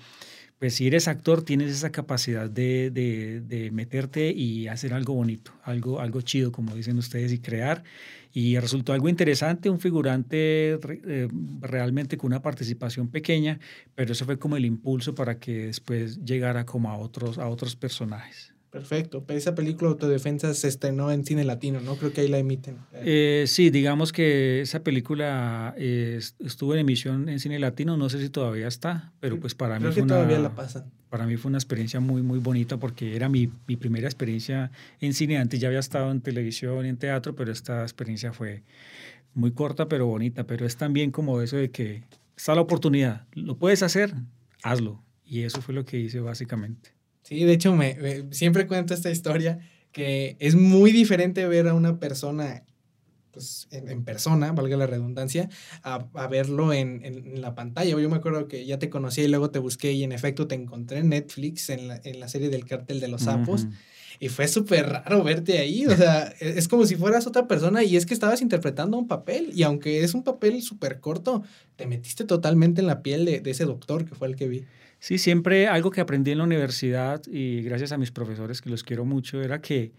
pues 0.58 0.74
si 0.74 0.86
eres 0.86 1.08
actor 1.08 1.42
tienes 1.42 1.72
esa 1.72 1.90
capacidad 1.90 2.48
de, 2.48 2.90
de, 2.90 3.40
de 3.40 3.72
meterte 3.72 4.30
y 4.30 4.68
hacer 4.68 4.94
algo 4.94 5.14
bonito, 5.14 5.52
algo, 5.64 5.98
algo 6.00 6.20
chido, 6.20 6.52
como 6.52 6.76
dicen 6.76 6.98
ustedes, 6.98 7.32
y 7.32 7.38
crear 7.38 7.82
y 8.32 8.58
resultó 8.58 8.92
algo 8.92 9.08
interesante, 9.08 9.68
un 9.68 9.80
figurante 9.80 10.72
eh, 10.72 11.28
realmente 11.60 12.16
con 12.16 12.28
una 12.28 12.42
participación 12.42 13.08
pequeña, 13.08 13.60
pero 13.94 14.12
eso 14.12 14.24
fue 14.24 14.38
como 14.38 14.56
el 14.56 14.64
impulso 14.64 15.14
para 15.14 15.38
que 15.38 15.66
después 15.66 16.24
llegara 16.24 16.64
como 16.64 16.90
a 16.90 16.96
otros, 16.96 17.38
a 17.38 17.48
otros 17.48 17.76
personajes. 17.76 18.51
Perfecto. 18.72 19.22
Pero 19.26 19.38
esa 19.38 19.54
película 19.54 19.90
Autodefensa 19.90 20.54
se 20.54 20.66
estrenó 20.66 21.12
en 21.12 21.26
cine 21.26 21.44
latino, 21.44 21.82
¿no? 21.82 21.96
Creo 21.96 22.10
que 22.10 22.22
ahí 22.22 22.28
la 22.28 22.38
emiten. 22.38 22.78
Eh, 22.94 23.44
sí, 23.46 23.68
digamos 23.68 24.12
que 24.12 24.62
esa 24.62 24.82
película 24.82 25.74
eh, 25.76 26.18
estuvo 26.38 26.72
en 26.72 26.80
emisión 26.80 27.28
en 27.28 27.38
cine 27.38 27.58
latino, 27.58 27.98
no 27.98 28.08
sé 28.08 28.18
si 28.18 28.30
todavía 28.30 28.66
está, 28.66 29.12
pero 29.20 29.38
pues 29.38 29.54
para 29.54 29.76
Creo 29.76 29.90
mí 29.90 29.94
que 29.94 30.00
fue 30.00 30.04
una, 30.04 30.14
todavía 30.14 30.38
la 30.38 30.54
pasan. 30.54 30.90
para 31.10 31.26
mí 31.26 31.36
fue 31.36 31.50
una 31.50 31.58
experiencia 31.58 32.00
muy, 32.00 32.22
muy 32.22 32.38
bonita 32.38 32.78
porque 32.78 33.14
era 33.14 33.28
mi, 33.28 33.50
mi 33.66 33.76
primera 33.76 34.08
experiencia 34.08 34.70
en 35.00 35.12
cine. 35.12 35.36
Antes 35.36 35.60
ya 35.60 35.68
había 35.68 35.80
estado 35.80 36.10
en 36.10 36.22
televisión 36.22 36.86
y 36.86 36.88
en 36.88 36.96
teatro, 36.96 37.34
pero 37.36 37.52
esta 37.52 37.82
experiencia 37.82 38.32
fue 38.32 38.62
muy 39.34 39.52
corta 39.52 39.86
pero 39.86 40.06
bonita. 40.06 40.44
Pero 40.46 40.64
es 40.64 40.78
también 40.78 41.10
como 41.10 41.42
eso 41.42 41.58
de 41.58 41.70
que 41.70 42.04
está 42.38 42.54
la 42.54 42.62
oportunidad, 42.62 43.26
lo 43.34 43.58
puedes 43.58 43.82
hacer, 43.82 44.14
hazlo. 44.62 45.02
Y 45.26 45.42
eso 45.42 45.60
fue 45.60 45.74
lo 45.74 45.84
que 45.84 45.98
hice 45.98 46.20
básicamente. 46.20 46.92
Sí, 47.22 47.44
de 47.44 47.52
hecho, 47.52 47.74
me, 47.74 47.94
me- 47.94 48.32
siempre 48.34 48.66
cuento 48.66 48.94
esta 48.94 49.10
historia 49.10 49.58
que 49.92 50.36
es 50.38 50.54
muy 50.54 50.90
diferente 50.92 51.46
ver 51.46 51.68
a 51.68 51.74
una 51.74 51.98
persona 51.98 52.64
pues, 53.30 53.66
en, 53.70 53.88
en 53.88 54.04
persona, 54.04 54.52
valga 54.52 54.76
la 54.76 54.86
redundancia, 54.86 55.48
a, 55.82 56.06
a 56.14 56.26
verlo 56.26 56.72
en, 56.72 57.04
en- 57.04 57.26
en 57.34 57.40
la 57.40 57.54
pantalla. 57.54 57.90
Yo 57.98 58.10
me 58.10 58.16
acuerdo 58.16 58.46
que 58.48 58.66
ya 58.66 58.78
te 58.78 58.90
conocí 58.90 59.22
y 59.22 59.28
luego 59.28 59.50
te 59.50 59.58
busqué 59.58 59.92
y 59.92 60.02
en 60.04 60.12
efecto 60.12 60.46
te 60.48 60.54
encontré 60.54 60.98
en 60.98 61.08
Netflix 61.10 61.70
en 61.70 61.88
la, 61.88 62.00
en 62.04 62.20
la 62.20 62.28
serie 62.28 62.50
del 62.50 62.66
Cártel 62.66 63.00
de 63.00 63.08
los 63.08 63.22
Sapos. 63.22 63.66
Y 64.20 64.28
fue 64.28 64.46
súper 64.48 64.86
raro 64.88 65.24
verte 65.24 65.58
ahí, 65.58 65.86
o 65.86 65.96
sea, 65.96 66.32
e- 66.40 66.58
es 66.58 66.68
como 66.68 66.84
si 66.86 66.96
fueras 66.96 67.26
otra 67.26 67.48
persona 67.48 67.82
y 67.82 67.96
es 67.96 68.04
que 68.06 68.12
estabas 68.14 68.42
interpretando 68.42 68.98
un 68.98 69.08
papel 69.08 69.50
y 69.54 69.62
aunque 69.62 70.04
es 70.04 70.12
un 70.14 70.22
papel 70.22 70.60
súper 70.62 71.00
corto, 71.00 71.42
te 71.76 71.86
metiste 71.86 72.24
totalmente 72.24 72.82
en 72.82 72.86
la 72.86 73.02
piel 73.02 73.24
de, 73.24 73.40
de 73.40 73.50
ese 73.50 73.64
doctor 73.64 74.04
que 74.04 74.14
fue 74.14 74.28
el 74.28 74.36
que 74.36 74.48
vi. 74.48 74.64
Sí, 75.02 75.18
siempre 75.18 75.66
algo 75.66 75.90
que 75.90 76.00
aprendí 76.00 76.30
en 76.30 76.38
la 76.38 76.44
universidad 76.44 77.22
y 77.26 77.60
gracias 77.62 77.90
a 77.90 77.98
mis 77.98 78.12
profesores 78.12 78.60
que 78.60 78.70
los 78.70 78.84
quiero 78.84 79.04
mucho 79.04 79.42
era 79.42 79.60
que 79.60 79.90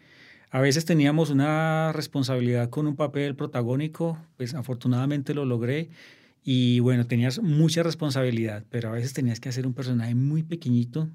a 0.49 0.61
veces 0.61 0.85
teníamos 0.85 1.29
una 1.29 1.91
responsabilidad 1.91 2.69
con 2.69 2.87
un 2.87 2.95
papel 2.95 3.35
protagónico, 3.35 4.17
pues 4.37 4.53
afortunadamente 4.53 5.33
lo 5.33 5.43
logré 5.43 5.89
y 6.41 6.79
bueno, 6.79 7.05
tenías 7.05 7.41
mucha 7.41 7.83
responsabilidad, 7.83 8.63
pero 8.69 8.87
a 8.87 8.91
veces 8.93 9.11
tenías 9.11 9.41
que 9.41 9.49
hacer 9.49 9.67
un 9.67 9.73
personaje 9.73 10.15
muy 10.15 10.41
pequeñito, 10.41 11.09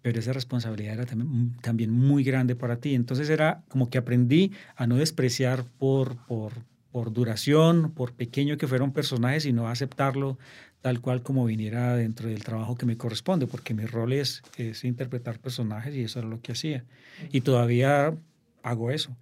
pero 0.00 0.20
esa 0.20 0.32
responsabilidad 0.32 0.94
era 0.94 1.04
también, 1.04 1.54
también 1.60 1.90
muy 1.90 2.24
grande 2.24 2.56
para 2.56 2.76
ti. 2.76 2.94
Entonces 2.94 3.28
era 3.28 3.62
como 3.68 3.90
que 3.90 3.98
aprendí 3.98 4.52
a 4.74 4.86
no 4.86 4.96
despreciar 4.96 5.66
por, 5.76 6.16
por, 6.24 6.54
por 6.92 7.12
duración, 7.12 7.92
por 7.92 8.14
pequeño 8.14 8.56
que 8.56 8.66
fuera 8.66 8.84
un 8.84 8.92
personaje, 8.92 9.40
sino 9.40 9.68
aceptarlo 9.68 10.38
tal 10.80 11.00
cual 11.00 11.22
como 11.22 11.44
viniera 11.44 11.96
dentro 11.96 12.28
del 12.28 12.44
trabajo 12.44 12.76
que 12.76 12.86
me 12.86 12.96
corresponde, 12.96 13.46
porque 13.46 13.74
mi 13.74 13.84
rol 13.84 14.12
es, 14.12 14.42
es 14.56 14.84
interpretar 14.84 15.38
personajes 15.40 15.94
y 15.94 16.02
eso 16.02 16.20
era 16.20 16.28
lo 16.28 16.40
que 16.40 16.52
hacía. 16.52 16.84
Y 17.32 17.40
todavía 17.40 18.16
hago 18.62 18.90
eso. 18.90 19.16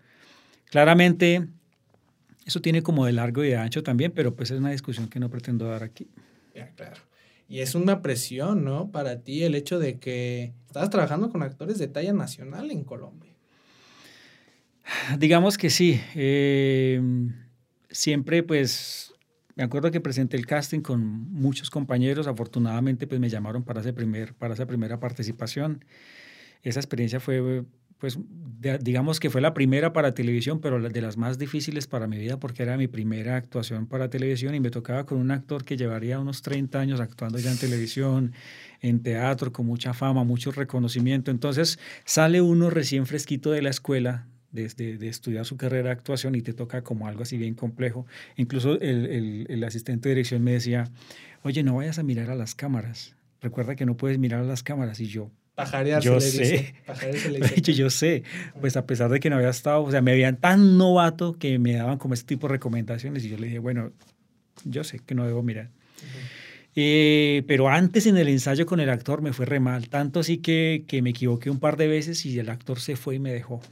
Claramente, 0.66 1.46
eso 2.44 2.60
tiene 2.60 2.82
como 2.82 3.06
de 3.06 3.12
largo 3.12 3.42
y 3.42 3.48
de 3.48 3.56
ancho 3.56 3.82
también, 3.82 4.12
pero 4.12 4.34
pues 4.34 4.50
es 4.50 4.58
una 4.58 4.70
discusión 4.70 5.08
que 5.08 5.18
no 5.18 5.30
pretendo 5.30 5.66
dar 5.66 5.82
aquí. 5.82 6.08
Ya, 6.54 6.68
claro. 6.70 7.00
Y 7.48 7.60
es 7.60 7.74
una 7.74 8.02
presión, 8.02 8.64
¿no? 8.64 8.90
Para 8.90 9.22
ti 9.22 9.44
el 9.44 9.54
hecho 9.54 9.78
de 9.78 9.98
que 9.98 10.52
estabas 10.66 10.90
trabajando 10.90 11.30
con 11.30 11.42
actores 11.42 11.78
de 11.78 11.88
talla 11.88 12.12
nacional 12.12 12.70
en 12.70 12.84
Colombia. 12.84 13.32
Digamos 15.18 15.56
que 15.56 15.70
sí. 15.70 16.00
eh, 16.14 17.00
siempre 17.90 18.42
pues 18.42 19.14
me 19.54 19.64
acuerdo 19.64 19.90
que 19.90 20.00
presenté 20.00 20.36
el 20.36 20.46
casting 20.46 20.80
con 20.80 21.00
muchos 21.32 21.70
compañeros. 21.70 22.26
Afortunadamente 22.26 23.06
pues 23.06 23.20
me 23.20 23.28
llamaron 23.28 23.64
para, 23.64 23.80
ese 23.80 23.92
primer, 23.92 24.34
para 24.34 24.54
esa 24.54 24.66
primera 24.66 25.00
participación. 25.00 25.84
Esa 26.62 26.80
experiencia 26.80 27.20
fue 27.20 27.64
pues 27.98 28.18
digamos 28.80 29.20
que 29.20 29.30
fue 29.30 29.40
la 29.40 29.54
primera 29.54 29.94
para 29.94 30.12
televisión, 30.12 30.60
pero 30.60 30.78
de 30.80 31.00
las 31.00 31.16
más 31.16 31.38
difíciles 31.38 31.86
para 31.86 32.06
mi 32.06 32.18
vida 32.18 32.38
porque 32.38 32.62
era 32.62 32.76
mi 32.76 32.88
primera 32.88 33.36
actuación 33.36 33.86
para 33.86 34.10
televisión 34.10 34.54
y 34.54 34.60
me 34.60 34.70
tocaba 34.70 35.06
con 35.06 35.18
un 35.18 35.30
actor 35.30 35.64
que 35.64 35.78
llevaría 35.78 36.20
unos 36.20 36.42
30 36.42 36.78
años 36.78 37.00
actuando 37.00 37.38
ya 37.38 37.50
en 37.50 37.58
televisión, 37.58 38.32
en 38.82 39.02
teatro, 39.02 39.50
con 39.50 39.64
mucha 39.64 39.94
fama, 39.94 40.24
mucho 40.24 40.52
reconocimiento. 40.52 41.30
Entonces 41.30 41.78
sale 42.04 42.42
uno 42.42 42.68
recién 42.68 43.06
fresquito 43.06 43.50
de 43.50 43.62
la 43.62 43.70
escuela 43.70 44.26
desde 44.52 44.96
de 44.98 45.08
estudiar 45.08 45.44
su 45.44 45.56
carrera 45.56 45.84
de 45.84 45.90
actuación 45.92 46.34
y 46.34 46.42
te 46.42 46.52
toca 46.52 46.82
como 46.82 47.06
algo 47.08 47.22
así 47.22 47.36
bien 47.36 47.54
complejo. 47.54 48.06
Incluso 48.36 48.74
el, 48.80 49.06
el- 49.06 49.46
el 49.48 49.64
asistente 49.64 50.08
de 50.08 50.14
dirección 50.16 50.42
me 50.42 50.52
decía, 50.52 50.90
oye, 51.42 51.62
no 51.62 51.76
vayas 51.76 51.98
a 51.98 52.02
mirar 52.02 52.30
a 52.30 52.34
las 52.34 52.54
cámaras. 52.54 53.14
Recuerda 53.40 53.76
que 53.76 53.86
no 53.86 53.96
puedes 53.96 54.18
mirar 54.18 54.40
a 54.40 54.44
las 54.44 54.62
cámaras. 54.62 54.98
Y 55.00 55.06
yo, 55.06 55.30
Pajarear 55.54 56.02
Yo 56.02 56.20
se 56.20 56.36
le 56.38 56.44
dice. 56.48 56.74
sé. 56.94 57.12
Se 57.18 57.30
le 57.30 57.38
de 57.40 57.48
dice. 57.54 57.72
yo 57.74 57.88
sé, 57.90 58.22
pues 58.60 58.76
a 58.76 58.86
pesar 58.86 59.10
de 59.10 59.20
que 59.20 59.30
no 59.30 59.36
había 59.36 59.48
estado, 59.50 59.82
o 59.82 59.90
sea, 59.90 60.02
me 60.02 60.12
veían 60.12 60.36
tan 60.38 60.76
novato 60.76 61.32
que 61.38 61.58
me 61.58 61.72
daban 61.74 61.96
como 61.98 62.12
este 62.14 62.26
tipo 62.26 62.46
de 62.46 62.52
recomendaciones 62.52 63.24
y 63.24 63.30
yo 63.30 63.38
le 63.38 63.46
dije, 63.46 63.58
bueno, 63.58 63.90
yo 64.64 64.84
sé 64.84 64.98
que 64.98 65.14
no 65.14 65.26
debo 65.26 65.42
mirar. 65.42 65.70
Eh, 66.74 67.42
pero 67.48 67.68
antes 67.70 68.06
en 68.06 68.18
el 68.18 68.28
ensayo 68.28 68.66
con 68.66 68.80
el 68.80 68.90
actor 68.90 69.22
me 69.22 69.32
fue 69.32 69.46
re 69.46 69.60
mal, 69.60 69.88
tanto 69.88 70.20
así 70.20 70.38
que, 70.38 70.84
que 70.86 71.00
me 71.00 71.10
equivoqué 71.10 71.48
un 71.48 71.58
par 71.58 71.78
de 71.78 71.86
veces 71.88 72.26
y 72.26 72.38
el 72.38 72.50
actor 72.50 72.78
se 72.80 72.96
fue 72.96 73.14
y 73.14 73.18
me 73.18 73.32
dejó. 73.32 73.62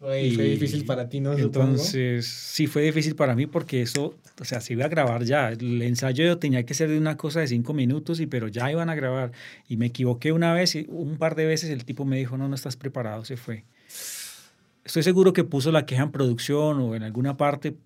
Güey, 0.00 0.34
fue 0.34 0.46
Y 0.46 0.50
difícil 0.50 0.84
para 0.84 1.08
ti, 1.08 1.20
¿no? 1.20 1.36
Supongo. 1.36 1.70
Entonces, 1.70 2.26
sí 2.26 2.66
fue 2.66 2.82
difícil 2.82 3.16
para 3.16 3.34
mí 3.34 3.46
porque 3.46 3.82
eso, 3.82 4.14
o 4.40 4.44
sea, 4.44 4.60
se 4.60 4.74
iba 4.74 4.84
a 4.84 4.88
grabar 4.88 5.24
ya. 5.24 5.50
El 5.50 5.82
ensayo 5.82 6.38
tenía 6.38 6.64
que 6.64 6.74
ser 6.74 6.88
de 6.88 6.98
una 6.98 7.16
cosa 7.16 7.40
de 7.40 7.48
cinco 7.48 7.74
minutos, 7.74 8.20
y, 8.20 8.26
pero 8.26 8.46
ya 8.48 8.70
iban 8.70 8.90
a 8.90 8.94
grabar. 8.94 9.32
Y 9.68 9.76
me 9.76 9.86
equivoqué 9.86 10.30
una 10.32 10.52
vez, 10.52 10.76
y 10.76 10.86
un 10.88 11.16
par 11.16 11.34
de 11.34 11.46
veces 11.46 11.70
el 11.70 11.84
tipo 11.84 12.04
me 12.04 12.16
dijo, 12.16 12.36
no, 12.36 12.48
no 12.48 12.54
estás 12.54 12.76
preparado, 12.76 13.24
se 13.24 13.36
fue. 13.36 13.64
Estoy 14.84 15.02
seguro 15.02 15.32
que 15.32 15.44
puso 15.44 15.72
la 15.72 15.84
queja 15.84 16.04
en 16.04 16.12
producción 16.12 16.80
o 16.80 16.94
en 16.94 17.02
alguna 17.02 17.36
parte 17.36 17.76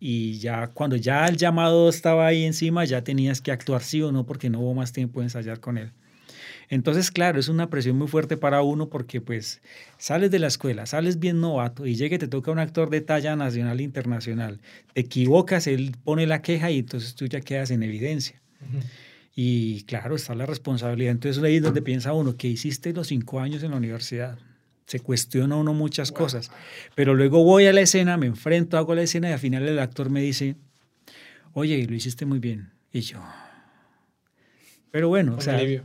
y 0.00 0.38
ya 0.38 0.68
cuando 0.68 0.96
ya 0.96 1.26
el 1.26 1.36
llamado 1.36 1.88
estaba 1.88 2.26
ahí 2.26 2.44
encima, 2.44 2.84
ya 2.84 3.02
tenías 3.02 3.40
que 3.40 3.50
actuar 3.50 3.82
sí 3.82 4.00
o 4.02 4.12
no 4.12 4.24
porque 4.26 4.48
no 4.48 4.60
hubo 4.60 4.74
más 4.74 4.92
tiempo 4.92 5.20
de 5.20 5.26
ensayar 5.26 5.60
con 5.60 5.78
él. 5.78 5.92
Entonces, 6.70 7.10
claro, 7.10 7.40
es 7.40 7.48
una 7.48 7.70
presión 7.70 7.96
muy 7.96 8.08
fuerte 8.08 8.36
para 8.36 8.62
uno 8.62 8.88
porque 8.88 9.20
pues 9.20 9.62
sales 9.96 10.30
de 10.30 10.38
la 10.38 10.48
escuela, 10.48 10.84
sales 10.86 11.18
bien 11.18 11.40
novato 11.40 11.86
y 11.86 11.94
llega 11.94 12.16
y 12.16 12.18
te 12.18 12.28
toca 12.28 12.50
un 12.50 12.58
actor 12.58 12.90
de 12.90 13.00
talla 13.00 13.36
nacional 13.36 13.80
e 13.80 13.84
internacional. 13.84 14.60
Te 14.92 15.00
equivocas, 15.00 15.66
él 15.66 15.96
pone 16.04 16.26
la 16.26 16.42
queja 16.42 16.70
y 16.70 16.80
entonces 16.80 17.14
tú 17.14 17.26
ya 17.26 17.40
quedas 17.40 17.70
en 17.70 17.82
evidencia. 17.82 18.40
Y 19.34 19.82
claro, 19.84 20.16
está 20.16 20.34
la 20.34 20.46
responsabilidad. 20.46 21.12
Entonces 21.12 21.42
ahí 21.42 21.56
es 21.56 21.62
donde 21.62 21.80
piensa 21.80 22.12
uno, 22.12 22.36
¿qué 22.36 22.48
hiciste 22.48 22.92
los 22.92 23.06
cinco 23.06 23.40
años 23.40 23.62
en 23.62 23.70
la 23.70 23.76
universidad? 23.76 24.36
Se 24.84 25.00
cuestiona 25.00 25.56
uno 25.56 25.72
muchas 25.74 26.10
Wow. 26.10 26.18
cosas. 26.18 26.50
Pero 26.94 27.14
luego 27.14 27.44
voy 27.44 27.66
a 27.66 27.72
la 27.72 27.80
escena, 27.82 28.16
me 28.16 28.26
enfrento, 28.26 28.76
hago 28.78 28.94
la 28.94 29.02
escena 29.02 29.30
y 29.30 29.32
al 29.32 29.38
final 29.38 29.66
el 29.68 29.78
actor 29.78 30.10
me 30.10 30.20
dice, 30.20 30.56
oye, 31.52 31.86
lo 31.86 31.94
hiciste 31.94 32.26
muy 32.26 32.40
bien. 32.40 32.72
Y 32.92 33.00
yo... 33.00 33.22
Pero 34.90 35.08
bueno, 35.08 35.32
Con 35.32 35.40
o 35.40 35.42
sea, 35.42 35.56
alivio. 35.56 35.84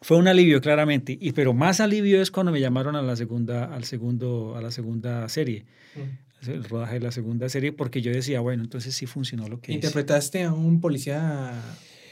Fue 0.00 0.16
un 0.18 0.28
alivio, 0.28 0.60
claramente. 0.60 1.16
Y, 1.20 1.32
pero 1.32 1.52
más 1.54 1.80
alivio 1.80 2.20
es 2.20 2.30
cuando 2.30 2.52
me 2.52 2.60
llamaron 2.60 2.96
a 2.96 3.02
la 3.02 3.16
segunda, 3.16 3.64
al 3.74 3.84
segundo, 3.84 4.54
a 4.56 4.60
la 4.62 4.70
segunda 4.70 5.28
serie, 5.28 5.64
Ujú. 5.94 6.50
el 6.52 6.64
rodaje 6.64 6.94
de 6.94 7.00
la 7.00 7.12
segunda 7.12 7.48
serie, 7.48 7.72
porque 7.72 8.02
yo 8.02 8.12
decía, 8.12 8.40
bueno, 8.40 8.62
entonces 8.62 8.94
sí 8.94 9.06
funcionó 9.06 9.48
lo 9.48 9.60
que 9.60 9.72
hice. 9.72 9.76
Interpretaste 9.86 10.44
a 10.44 10.52
un 10.52 10.80
policía 10.80 11.52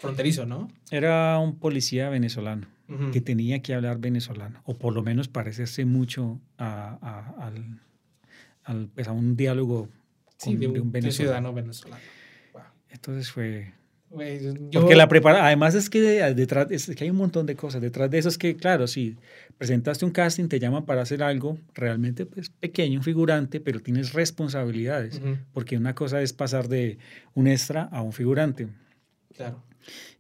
fronterizo, 0.01 0.47
¿no? 0.47 0.69
Era 0.91 1.39
un 1.39 1.59
policía 1.59 2.09
venezolano 2.09 2.67
que 3.13 3.23
tenía 3.23 3.63
que 3.63 3.73
hablar 3.75 3.99
venezolano, 3.99 4.61
o 4.65 4.75
por 4.77 4.93
lo 4.95 5.03
menos 5.03 5.29
parecerse 5.29 5.87
mucho 5.87 6.39
a, 6.59 6.99
a- 7.01 7.47
al, 7.47 7.81
al- 8.65 8.89
pues, 8.95 9.09
a 9.09 9.13
un 9.13 9.37
diálogo 9.37 9.89
con- 10.43 10.53
de 10.53 10.55
un, 10.55 10.61
de 10.61 10.67
un 10.67 10.75
de 10.75 10.81
un 10.81 10.93
venezolano. 10.93 11.17
ciudadano 11.17 11.53
venezolano. 11.55 12.03
Wow. 12.53 12.63
Entonces 12.91 13.31
fue... 13.31 13.73
Yo- 14.71 14.81
Porque 14.81 14.95
la 14.97 15.09
prepara, 15.09 15.47
además 15.47 15.75
es 15.75 15.91
que 15.91 16.01
de- 16.01 16.35
detrás 16.35 16.69
es 16.71 16.87
que 16.95 17.05
hay 17.05 17.11
un 17.11 17.17
montón 17.17 17.47
de 17.47 17.57
cosas. 17.57 17.81
Detrás 17.83 18.11
de 18.11 18.19
eso 18.19 18.29
es 18.29 18.39
que, 18.39 18.57
claro, 18.57 18.87
si 18.87 19.17
presentaste 19.59 20.05
un 20.05 20.11
casting, 20.11 20.49
te 20.49 20.59
llaman 20.61 20.85
para 20.85 21.03
hacer 21.03 21.23
algo 21.23 21.59
realmente 21.75 22.25
pues, 22.27 22.51
pequeño, 22.51 22.99
un 23.01 23.05
figurante, 23.05 23.61
pero 23.61 23.81
tienes 23.81 24.13
responsabilidades. 24.13 25.17
Ujú, 25.19 25.39
Porque 25.53 25.77
una 25.77 25.95
cosa 25.95 26.23
es 26.23 26.33
pasar 26.33 26.69
de 26.69 26.99
un 27.35 27.47
extra 27.49 27.85
a 27.85 28.03
un 28.03 28.13
figurante. 28.13 28.69
Claro. 29.37 29.63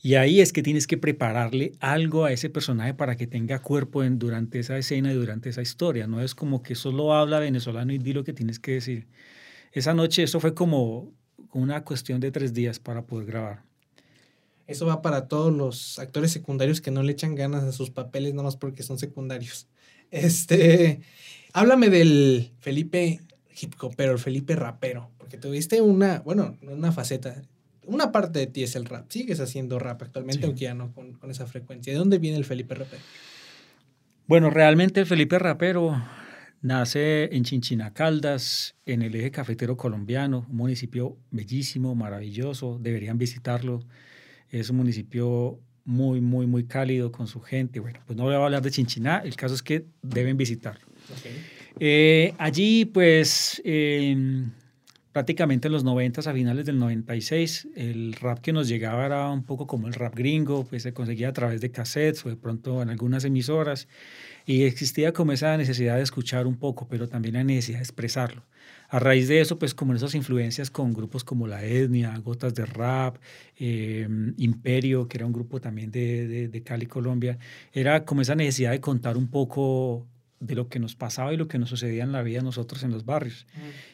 Y 0.03 0.17
ahí 0.17 0.41
es 0.41 0.53
que 0.53 0.63
tienes 0.63 0.87
que 0.87 0.99
prepararle 0.99 1.73
algo 1.81 2.25
a 2.27 2.33
ese 2.33 2.51
personaje 2.51 2.93
para 2.93 3.17
que 3.17 3.27
tenga 3.27 3.61
cuerpo 3.61 4.05
en, 4.05 4.19
durante 4.19 4.59
esa 4.59 4.77
escena 4.77 5.11
y 5.11 5.15
durante 5.15 5.49
esa 5.49 5.63
historia. 5.63 6.07
No 6.07 6.21
es 6.21 6.35
como 6.35 6.63
que 6.63 6.75
solo 6.75 7.15
habla 7.15 7.39
venezolano 7.39 7.93
y 7.93 7.99
di 7.99 8.13
lo 8.13 8.25
que 8.25 8.35
tienes 8.35 8.59
que 8.59 8.73
decir. 8.73 9.07
Esa 9.73 9.95
noche, 9.95 10.23
eso 10.23 10.39
fue 10.41 10.53
como 10.55 11.13
una 11.53 11.83
cuestión 11.85 12.21
de 12.21 12.31
tres 12.31 12.53
días 12.53 12.79
para 12.79 13.03
poder 13.07 13.27
grabar. 13.27 13.63
Eso 14.67 14.87
va 14.87 15.03
para 15.03 15.29
todos 15.29 15.53
los 15.53 15.99
actores 15.99 16.31
secundarios 16.33 16.81
que 16.81 16.91
no 16.91 17.03
le 17.03 17.13
echan 17.13 17.35
ganas 17.35 17.65
a 17.65 17.73
sus 17.73 17.91
papeles 17.91 18.33
nada 18.33 18.45
más 18.45 18.57
porque 18.57 18.83
son 18.83 18.99
secundarios. 18.99 19.69
Este, 20.11 21.01
háblame 21.55 21.91
del 21.91 22.53
Felipe 22.61 23.21
hip 23.61 23.75
hopero, 23.81 24.13
el 24.13 24.19
Felipe 24.19 24.55
rapero, 24.55 25.11
porque 25.19 25.39
tuviste 25.39 25.81
una, 25.81 26.21
bueno, 26.21 26.57
no 26.63 26.73
una 26.73 26.93
faceta, 26.93 27.43
una 27.85 28.13
parte 28.13 28.39
de 28.39 28.47
ti 28.47 28.63
es 28.63 28.77
el 28.77 28.85
rap. 28.85 29.11
Sigues 29.11 29.41
haciendo 29.41 29.79
rap 29.81 30.03
actualmente, 30.03 30.43
Sí. 30.43 30.47
aunque 30.47 30.61
ya 30.65 30.75
no 30.75 30.93
con, 30.93 31.15
con 31.15 31.31
esa 31.33 31.47
frecuencia. 31.47 31.93
¿De 31.93 31.99
dónde 31.99 32.19
viene 32.19 32.37
el 32.37 32.45
Felipe 32.45 32.75
rapero? 32.77 33.03
Bueno, 34.27 34.51
realmente 34.51 35.05
Felipe 35.05 35.39
Rapero 35.39 36.01
nace 36.63 37.35
en 37.37 37.45
Chinchina 37.45 37.93
Caldas, 37.93 38.75
en 38.87 39.03
el 39.03 39.15
eje 39.17 39.31
cafetero 39.31 39.77
colombiano, 39.77 40.47
un 40.49 40.57
municipio 40.57 41.19
bellísimo, 41.31 41.95
maravilloso, 41.95 42.79
deberían 42.81 43.19
visitarlo. 43.19 43.85
Es 44.51 44.71
un 44.71 44.77
municipio 44.77 45.59
muy, 45.85 46.21
muy, 46.21 46.47
muy 46.47 46.65
cálido 46.65 47.13
con 47.13 47.27
su 47.27 47.41
gente. 47.41 47.81
Bueno, 47.81 48.01
pues 48.07 48.17
no 48.17 48.25
voy 48.25 48.35
a 48.35 48.45
hablar 48.45 48.63
de 48.63 48.71
Chinchiná, 48.71 49.19
el 49.19 49.37
caso 49.37 49.55
es 49.55 49.63
que 49.63 49.87
deben 50.03 50.37
visitarlo. 50.37 50.87
Eh, 51.81 52.35
allí, 52.39 52.85
pues, 52.85 53.61
prácticamente 55.15 55.69
en 55.69 55.73
los 55.73 55.85
90 55.85 56.29
a 56.29 56.35
finales 56.35 56.67
del 56.67 56.79
96, 56.79 57.69
el 57.77 58.15
rap 58.15 58.41
que 58.41 58.53
nos 58.53 58.67
llegaba 58.67 59.07
era 59.07 59.31
un 59.31 59.45
poco 59.45 59.65
como 59.65 59.87
el 59.87 59.95
rap 59.95 60.17
gringo, 60.17 60.65
pues 60.65 60.83
se 60.83 60.93
conseguía 60.93 61.29
a 61.29 61.33
través 61.33 61.61
de 61.61 61.71
cassettes 61.71 62.27
o 62.27 62.31
de 62.31 62.37
pronto 62.37 62.83
en 62.83 62.91
algunas 62.91 63.25
emisoras. 63.25 63.87
Y 64.45 64.65
existía 64.65 65.13
como 65.13 65.31
esa 65.31 65.57
necesidad 65.57 65.97
de 65.97 66.03
escuchar 66.03 66.49
un 66.49 66.57
poco, 66.57 66.89
pero 66.89 67.09
también 67.09 67.35
la 67.35 67.45
necesidad 67.45 67.79
de 67.79 67.85
expresarlo. 67.85 68.43
A 68.95 69.01
raíz 69.01 69.27
de 69.27 69.41
eso, 69.41 69.59
pues 69.59 69.75
como 69.75 69.93
esas 69.93 70.15
influencias 70.15 70.71
con 70.71 70.93
grupos 70.93 71.25
como 71.25 71.49
La 71.49 71.65
Etnia, 71.65 72.17
Gotas 72.19 72.55
de 72.55 72.65
Rap, 72.65 73.17
eh, 73.59 74.07
Imperio, 74.37 75.09
que 75.09 75.17
era 75.17 75.27
un 75.27 75.33
grupo 75.33 75.61
también 75.61 75.91
de, 75.91 76.29
de, 76.29 76.47
de 76.47 76.63
Cali, 76.63 76.87
Colombia, 76.87 77.37
era 77.73 78.05
como 78.05 78.21
esa 78.21 78.37
necesidad 78.37 78.71
de 78.71 78.81
contar 78.81 79.17
un 79.17 79.27
poco 79.27 80.07
de 80.45 80.55
lo 80.55 80.69
que 80.69 80.79
nos 80.79 80.95
pasaba 80.95 81.33
y 81.33 81.37
lo 81.37 81.49
que 81.49 81.59
nos 81.59 81.71
sucedía 81.71 82.05
en 82.05 82.13
la 82.13 82.23
vida 82.23 82.43
nosotros 82.43 82.83
en 82.83 82.91
los 82.91 83.05
barrios. 83.05 83.47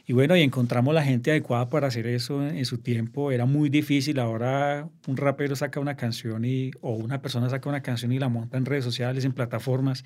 Y 0.06 0.12
bueno, 0.12 0.36
y 0.36 0.42
encontramos 0.42 0.92
la 0.94 1.04
gente 1.04 1.30
adecuada 1.30 1.68
para 1.68 1.86
hacer 1.86 2.06
eso 2.06 2.44
en, 2.44 2.64
su 2.64 2.78
tiempo. 2.78 3.30
Era 3.30 3.46
muy 3.46 3.70
difícil. 3.70 4.18
Ahora 4.18 4.88
un 5.06 5.16
rapero 5.16 5.54
saca 5.54 5.78
una 5.78 5.96
canción 5.96 6.44
y, 6.44 6.72
o 6.80 6.92
una 6.94 7.22
persona 7.22 7.48
saca 7.48 7.68
una 7.68 7.82
canción 7.82 8.10
y 8.12 8.18
la 8.18 8.28
monta 8.28 8.58
en 8.58 8.64
redes 8.64 8.84
sociales, 8.84 9.24
en 9.24 9.32
plataformas. 9.32 10.04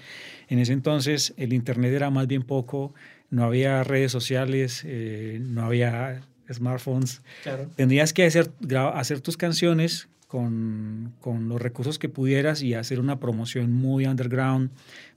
En 0.48 0.58
ese 0.58 0.74
entonces 0.74 1.32
el 1.38 1.52
Internet 1.52 1.94
era 1.94 2.10
más 2.10 2.26
bien 2.26 2.42
poco, 2.42 2.94
no 3.30 3.44
había 3.44 3.82
redes 3.84 4.12
sociales, 4.12 4.82
eh, 4.84 5.38
no 5.40 5.64
había 5.64 6.22
smartphones. 6.52 7.22
Claro. 7.42 7.68
Tendrías 7.76 8.12
que 8.12 8.26
hacer, 8.26 8.50
hacer 8.94 9.20
tus 9.20 9.36
canciones 9.36 10.08
con, 10.28 11.12
con, 11.20 11.48
los 11.48 11.60
recursos 11.60 11.98
que 11.98 12.08
pudieras 12.08 12.62
y 12.62 12.74
hacer 12.74 13.00
una 13.00 13.20
promoción 13.20 13.72
muy 13.72 14.06
underground, 14.06 14.70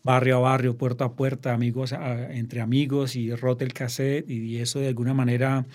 barrio 0.03 0.37
a 0.37 0.39
barrio, 0.39 0.77
puerta 0.77 1.05
a 1.05 1.11
puerta, 1.13 1.53
amigos 1.53 1.93
entre 2.29 2.61
amigos 2.61 3.15
y 3.15 3.33
rote 3.33 3.65
el 3.65 3.73
cassette 3.73 4.29
y 4.29 4.57
eso 4.57 4.79
de 4.79 4.87
alguna 4.87 5.13
manera 5.13 5.65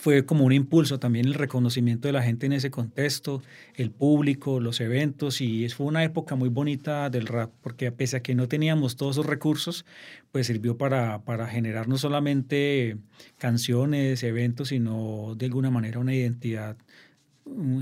fue 0.00 0.24
como 0.24 0.46
un 0.46 0.52
impulso 0.52 0.98
también 0.98 1.26
el 1.26 1.34
reconocimiento 1.34 2.08
de 2.08 2.12
la 2.12 2.22
gente 2.22 2.46
en 2.46 2.54
ese 2.54 2.70
contexto, 2.70 3.42
el 3.74 3.90
público, 3.90 4.58
los 4.58 4.80
eventos 4.80 5.42
y 5.42 5.68
fue 5.68 5.86
una 5.86 6.02
época 6.02 6.36
muy 6.36 6.48
bonita 6.48 7.10
del 7.10 7.26
rap 7.26 7.52
porque 7.60 7.92
pese 7.92 8.16
a 8.16 8.22
que 8.22 8.34
no 8.34 8.48
teníamos 8.48 8.96
todos 8.96 9.16
esos 9.16 9.26
recursos, 9.26 9.84
pues 10.32 10.46
sirvió 10.46 10.78
para, 10.78 11.22
para 11.24 11.46
generar 11.48 11.86
no 11.86 11.98
solamente 11.98 12.96
canciones, 13.36 14.22
eventos, 14.22 14.68
sino 14.68 15.34
de 15.36 15.44
alguna 15.44 15.70
manera 15.70 15.98
una 15.98 16.14
identidad 16.14 16.78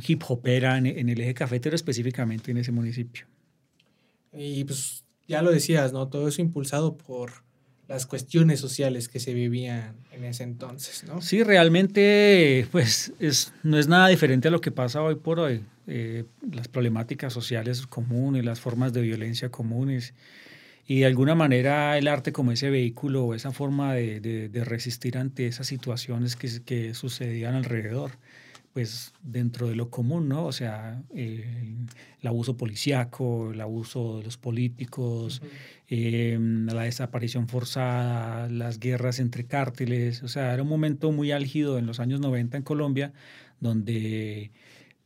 hip 0.04 0.24
hopera 0.26 0.76
en, 0.76 0.86
en 0.86 1.08
el 1.10 1.20
eje 1.20 1.34
cafetero 1.34 1.76
específicamente 1.76 2.50
en 2.50 2.56
ese 2.56 2.72
municipio. 2.72 3.26
Y 4.32 4.64
pues 4.64 5.04
ya 5.28 5.40
lo 5.40 5.52
decías, 5.52 5.92
¿no? 5.92 6.08
Todo 6.08 6.26
eso 6.26 6.42
impulsado 6.42 6.96
por 6.96 7.47
las 7.88 8.04
cuestiones 8.04 8.60
sociales 8.60 9.08
que 9.08 9.18
se 9.18 9.32
vivían 9.32 9.94
en 10.12 10.24
ese 10.24 10.42
entonces, 10.42 11.04
¿no? 11.04 11.22
Sí, 11.22 11.42
realmente, 11.42 12.66
pues 12.70 13.12
es, 13.18 13.52
no 13.62 13.78
es 13.78 13.88
nada 13.88 14.08
diferente 14.08 14.48
a 14.48 14.50
lo 14.50 14.60
que 14.60 14.70
pasa 14.70 15.02
hoy 15.02 15.14
por 15.14 15.40
hoy. 15.40 15.62
Eh, 15.86 16.24
las 16.52 16.68
problemáticas 16.68 17.32
sociales 17.32 17.86
comunes, 17.86 18.44
las 18.44 18.60
formas 18.60 18.92
de 18.92 19.00
violencia 19.00 19.48
comunes 19.50 20.12
y 20.86 21.00
de 21.00 21.06
alguna 21.06 21.34
manera 21.34 21.96
el 21.96 22.08
arte 22.08 22.30
como 22.30 22.52
ese 22.52 22.68
vehículo 22.68 23.24
o 23.24 23.34
esa 23.34 23.52
forma 23.52 23.94
de, 23.94 24.20
de, 24.20 24.50
de 24.50 24.64
resistir 24.64 25.16
ante 25.16 25.46
esas 25.46 25.66
situaciones 25.66 26.36
que, 26.36 26.62
que 26.64 26.92
sucedían 26.92 27.54
alrededor 27.54 28.12
pues 28.72 29.12
dentro 29.22 29.68
de 29.68 29.74
lo 29.74 29.90
común, 29.90 30.28
¿no? 30.28 30.46
O 30.46 30.52
sea, 30.52 31.02
eh, 31.14 31.74
el 32.20 32.28
abuso 32.28 32.56
policíaco, 32.56 33.52
el 33.52 33.60
abuso 33.60 34.18
de 34.18 34.24
los 34.24 34.36
políticos, 34.36 35.42
em, 35.88 36.66
la 36.66 36.82
desaparición 36.82 37.48
forzada, 37.48 38.48
las 38.48 38.78
guerras 38.78 39.18
entre 39.20 39.46
cárteles, 39.46 40.22
o 40.22 40.28
sea, 40.28 40.52
era 40.54 40.62
un 40.62 40.68
momento 40.68 41.12
muy 41.12 41.32
álgido 41.32 41.78
en 41.78 41.86
los 41.86 42.00
años 42.00 42.20
90 42.20 42.56
en 42.58 42.62
Colombia, 42.62 43.12
donde 43.60 44.52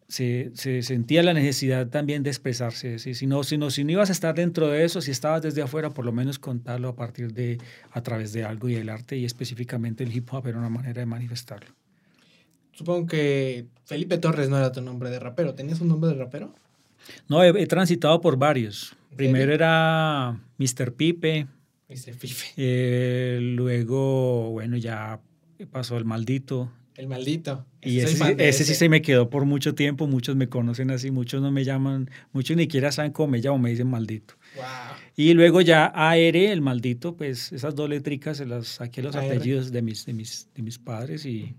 se, 0.08 0.50
se 0.54 0.82
sentía 0.82 1.22
la 1.22 1.32
necesidad 1.32 1.88
también 1.88 2.22
de 2.22 2.30
expresarse. 2.30 2.98
Si, 2.98 3.26
no, 3.26 3.44
si, 3.44 3.58
no, 3.58 3.70
si 3.70 3.84
no 3.84 3.92
ibas 3.92 4.10
a 4.10 4.12
estar 4.12 4.34
dentro 4.34 4.68
de 4.68 4.84
eso, 4.84 5.00
si 5.00 5.10
estabas 5.10 5.42
desde 5.42 5.62
afuera, 5.62 5.90
por 5.90 6.04
lo 6.04 6.12
menos 6.12 6.38
contarlo 6.38 6.88
a 6.88 6.96
partir 6.96 7.32
de, 7.32 7.58
a 7.92 8.02
través 8.02 8.32
de 8.32 8.44
algo 8.44 8.68
y 8.68 8.74
el 8.76 8.88
arte 8.90 9.16
y 9.16 9.24
específicamente 9.24 10.04
el 10.04 10.14
hip 10.14 10.28
hop 10.32 10.46
era 10.48 10.58
una 10.58 10.68
manera 10.68 11.00
de 11.00 11.06
manifestarlo 11.06 11.81
supongo 12.72 13.06
que 13.06 13.66
Felipe 13.84 14.18
Torres 14.18 14.48
no 14.48 14.56
era 14.56 14.72
tu 14.72 14.80
nombre 14.80 15.10
de 15.10 15.18
rapero. 15.18 15.54
¿Tenías 15.54 15.80
un 15.80 15.88
nombre 15.88 16.10
de 16.10 16.16
rapero? 16.16 16.54
No, 17.28 17.42
he, 17.42 17.66
transitado 17.66 18.20
por 18.20 18.36
varios. 18.36 18.94
Primero 19.16 19.52
era 19.52 20.40
Mr. 20.58 20.92
Pipe. 20.94 21.46
Mr. 21.88 22.16
Pipe. 22.18 22.42
Eh, 22.56 23.38
luego, 23.40 24.50
bueno, 24.50 24.76
ya 24.76 25.20
pasó 25.70 25.96
el 25.96 26.04
maldito. 26.04 26.70
El 26.96 27.08
maldito. 27.08 27.64
y 27.80 28.00
ese, 28.00 28.64
sí 28.64 28.74
se 28.74 28.88
me 28.88 29.00
quedó 29.00 29.30
por 29.30 29.46
mucho 29.46 29.74
tiempo. 29.74 30.06
Muchos 30.06 30.36
me 30.36 30.48
conocen 30.48 30.90
así, 30.90 31.10
muchos 31.10 31.40
no 31.40 31.50
me 31.50 31.64
llaman, 31.64 32.10
muchos 32.32 32.56
ni 32.56 32.64
siquiera 32.64 32.92
saben 32.92 33.12
cómo 33.12 33.28
me 33.28 33.38
llamo, 33.38 33.58
me 33.58 33.70
dicen 33.70 33.88
maldito. 33.88 34.34
Wow. 34.56 34.64
Y 35.16 35.32
luego 35.32 35.62
ya 35.62 35.86
AR, 35.86 36.36
el 36.36 36.60
maldito, 36.60 37.16
pues 37.16 37.52
esas 37.52 37.74
dos 37.74 37.88
letricas 37.88 38.36
se 38.36 38.46
las 38.46 38.68
saqué 38.68 39.02
los 39.02 39.16
apellidos 39.16 39.72
de 39.72 39.82
mis, 39.82 40.04
de 40.04 40.12
mis, 40.12 40.48
de 40.54 40.62
mis 40.62 40.78
padres 40.78 41.24
y 41.24 41.54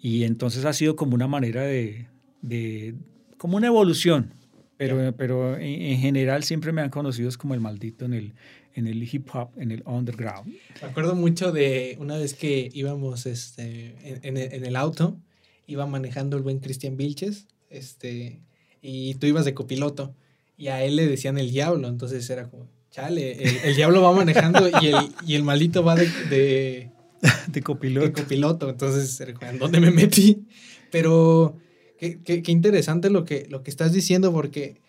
y 0.00 0.24
entonces 0.24 0.64
ha 0.64 0.72
sido 0.72 0.96
como 0.96 1.14
una 1.14 1.26
manera 1.26 1.62
de, 1.62 2.06
de 2.40 2.94
como 3.36 3.56
una 3.56 3.66
evolución, 3.66 4.34
pero, 4.76 5.14
pero 5.16 5.56
en, 5.58 5.98
general 5.98 6.44
siempre 6.44 6.72
me 6.72 6.82
han 6.82 6.90
conocido 6.90 7.30
como 7.36 7.54
el 7.54 7.60
maldito 7.60 8.04
en 8.04 8.14
el, 8.14 8.34
en 8.74 8.86
el 8.86 9.02
hip 9.02 9.28
hop, 9.34 9.50
en 9.56 9.72
el 9.72 9.82
underground. 9.86 10.54
Me 10.80 10.88
acuerdo 10.88 11.16
mucho 11.16 11.50
de 11.50 11.96
una 12.00 12.16
vez 12.16 12.34
que 12.34 12.70
íbamos 12.72 13.26
este, 13.26 13.96
en, 14.22 14.36
en, 14.36 14.64
el 14.64 14.76
auto, 14.76 15.18
iba 15.66 15.86
manejando 15.86 16.36
el 16.36 16.42
buen 16.44 16.60
Cristian 16.60 16.96
Vilches, 16.96 17.48
este, 17.70 18.40
y 18.80 19.14
tú 19.14 19.26
ibas 19.26 19.44
de 19.44 19.54
copiloto, 19.54 20.14
y 20.56 20.68
a 20.68 20.84
él 20.84 20.96
le 20.96 21.06
decían 21.08 21.38
el 21.38 21.50
diablo, 21.50 21.88
entonces 21.88 22.28
era 22.30 22.48
como, 22.48 22.68
chale, 22.90 23.42
el, 23.42 23.56
el 23.64 23.76
diablo 23.76 24.00
va 24.00 24.12
manejando 24.12 24.68
y 24.80 24.86
el, 24.86 24.96
y 25.26 25.34
el 25.34 25.42
maldito 25.42 25.82
va 25.82 25.96
de 25.96 26.08
de 26.30 26.90
copiloto. 27.64 28.06
De 28.06 28.12
copiloto, 28.12 28.70
entonces, 28.70 29.20
¿en 29.20 29.58
dónde 29.58 29.80
me 29.80 29.90
metí? 29.90 30.46
Pero 30.90 31.56
qué, 31.98 32.20
qué, 32.22 32.42
qué, 32.42 32.52
interesante 32.52 33.10
lo 33.10 33.24
que, 33.24 33.46
lo 33.48 33.62
que 33.62 33.70
estás 33.70 33.92
diciendo, 33.92 34.32
porque 34.32 34.80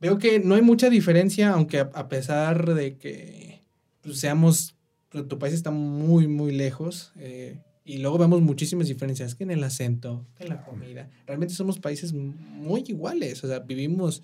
veo 0.00 0.18
que 0.18 0.38
no 0.40 0.54
hay 0.54 0.62
mucha 0.62 0.90
diferencia, 0.90 1.50
aunque 1.50 1.80
a, 1.80 2.08
pesar 2.08 2.74
de 2.74 2.96
que 2.96 3.62
pues, 4.02 4.18
seamos, 4.18 4.76
pues, 5.08 5.26
tu 5.28 5.38
país 5.38 5.54
está 5.54 5.70
muy, 5.70 6.28
muy 6.28 6.52
lejos, 6.52 7.12
eh, 7.16 7.60
y 7.84 7.98
luego 7.98 8.18
vemos 8.18 8.42
muchísimas 8.42 8.88
diferencias, 8.88 9.34
que 9.34 9.44
en 9.44 9.52
el 9.52 9.62
acento, 9.62 10.26
en 10.40 10.48
la 10.48 10.64
comida. 10.64 11.08
Realmente 11.26 11.54
somos 11.54 11.78
países 11.78 12.12
muy 12.12 12.82
iguales, 12.88 13.44
o 13.44 13.48
sea, 13.48 13.60
vivimos 13.60 14.22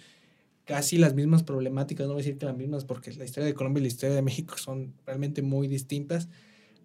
casi 0.64 0.96
las 0.98 1.14
mismas 1.14 1.42
problemáticas, 1.44 2.06
no 2.06 2.14
voy 2.14 2.22
a 2.22 2.24
decir 2.24 2.38
que 2.38 2.46
las 2.46 2.56
mismas, 2.56 2.84
porque 2.84 3.12
la 3.12 3.24
historia 3.24 3.46
de 3.46 3.54
Colombia 3.54 3.80
y 3.80 3.82
la 3.84 3.88
historia 3.88 4.16
de 4.16 4.22
México 4.22 4.56
son 4.58 4.94
realmente 5.06 5.42
muy 5.42 5.68
distintas, 5.68 6.28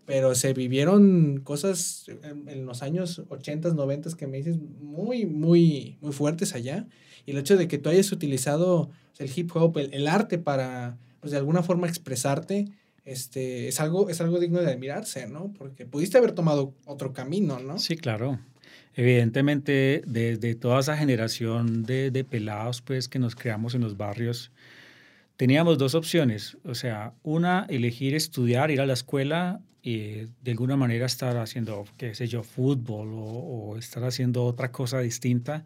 pero 0.07 0.35
se 0.35 0.53
vivieron 0.53 1.41
cosas 1.43 2.05
en, 2.23 2.65
los 2.65 2.81
años 2.81 3.21
80, 3.27 3.73
90 3.73 4.11
que 4.15 4.25
me 4.25 4.37
dices 4.37 4.57
muy, 4.57 5.25
muy, 5.25 5.97
muy 5.99 6.13
fuertes 6.13 6.55
allá. 6.55 6.87
Y 7.25 7.31
el 7.31 7.39
hecho 7.39 7.57
de 7.57 7.67
que 7.67 7.77
tú 7.77 7.89
hayas 7.89 8.09
utilizado 8.13 8.89
el 9.19 9.29
hip 9.35 9.51
hop, 9.53 9.77
el, 9.77 10.07
arte 10.07 10.37
para, 10.37 10.97
pues 11.19 11.31
de 11.31 11.37
alguna 11.37 11.61
forma 11.61 11.87
expresarte, 11.87 12.69
este, 13.03 13.67
es, 13.67 13.81
algo, 13.81 14.09
es 14.09 14.21
algo 14.21 14.39
digno 14.39 14.61
de 14.61 14.71
admirarse, 14.71 15.27
¿no? 15.27 15.51
Porque 15.57 15.85
pudiste 15.85 16.17
haber 16.17 16.31
tomado 16.31 16.73
otro 16.85 17.11
camino, 17.11 17.59
¿no? 17.59 17.77
Sí, 17.77 17.97
claro. 17.97 18.39
Evidentemente, 18.95 20.03
desde 20.07 20.55
toda 20.55 20.79
esa 20.79 20.95
generación 20.95 21.83
de, 21.83 22.11
de 22.11 22.23
pelados, 22.23 22.81
pues, 22.81 23.09
que 23.09 23.19
nos 23.19 23.35
creamos 23.35 23.75
en 23.75 23.81
los 23.81 23.97
barrios, 23.97 24.51
teníamos 25.35 25.77
dos 25.77 25.95
opciones. 25.95 26.57
O 26.63 26.75
sea, 26.75 27.13
una, 27.23 27.65
elegir 27.67 28.15
estudiar, 28.15 28.71
ir 28.71 28.79
a 28.79 28.85
la 28.85 28.93
escuela 28.93 29.59
y 29.87 30.27
de 30.43 30.51
alguna 30.51 30.75
manera 30.75 31.05
estar 31.05 31.37
haciendo, 31.37 31.85
qué 31.95 32.13
sé 32.13 32.27
yo, 32.27 32.43
fútbol 32.43 33.07
o, 33.13 33.77
estar 33.77 34.03
haciendo 34.03 34.43
otra 34.43 34.69
cosa 34.69 34.99
distinta, 34.99 35.63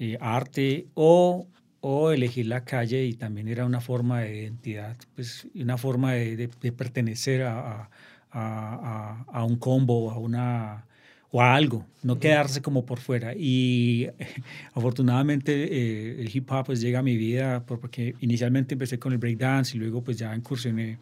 eh, 0.00 0.18
arte, 0.20 0.88
o, 0.94 1.46
o, 1.80 2.10
elegir 2.10 2.46
la 2.46 2.64
calle 2.64 3.04
y 3.04 3.14
también 3.14 3.46
era 3.46 3.64
una 3.64 3.80
forma 3.80 4.22
de 4.22 4.42
identidad, 4.42 4.96
pues 5.14 5.46
una 5.54 5.78
forma 5.78 6.14
de, 6.14 6.48
de, 6.48 6.72
pertenecer 6.72 7.42
a, 7.44 7.90
a, 8.32 9.24
a, 9.32 9.44
un 9.44 9.56
combo, 9.56 10.10
a 10.10 10.18
una 10.18 10.86
o 11.30 11.40
a 11.40 11.54
algo, 11.54 11.86
no 12.02 12.18
quedarse 12.18 12.60
como 12.60 12.84
por 12.84 12.98
fuera. 12.98 13.34
Y 13.36 14.08
afortunadamente 14.74 15.52
eh, 15.52 16.20
el 16.20 16.34
hip 16.34 16.50
hop 16.50 16.66
pues 16.66 16.80
llega 16.80 16.98
a 16.98 17.02
mi 17.02 17.16
vida 17.16 17.64
porque 17.66 18.16
inicialmente 18.20 18.74
empecé 18.74 18.98
con 18.98 19.12
el 19.12 19.18
breakdance 19.18 19.76
y 19.76 19.80
luego 19.80 20.02
pues 20.02 20.16
ya 20.16 20.34
incursioné 20.34 20.98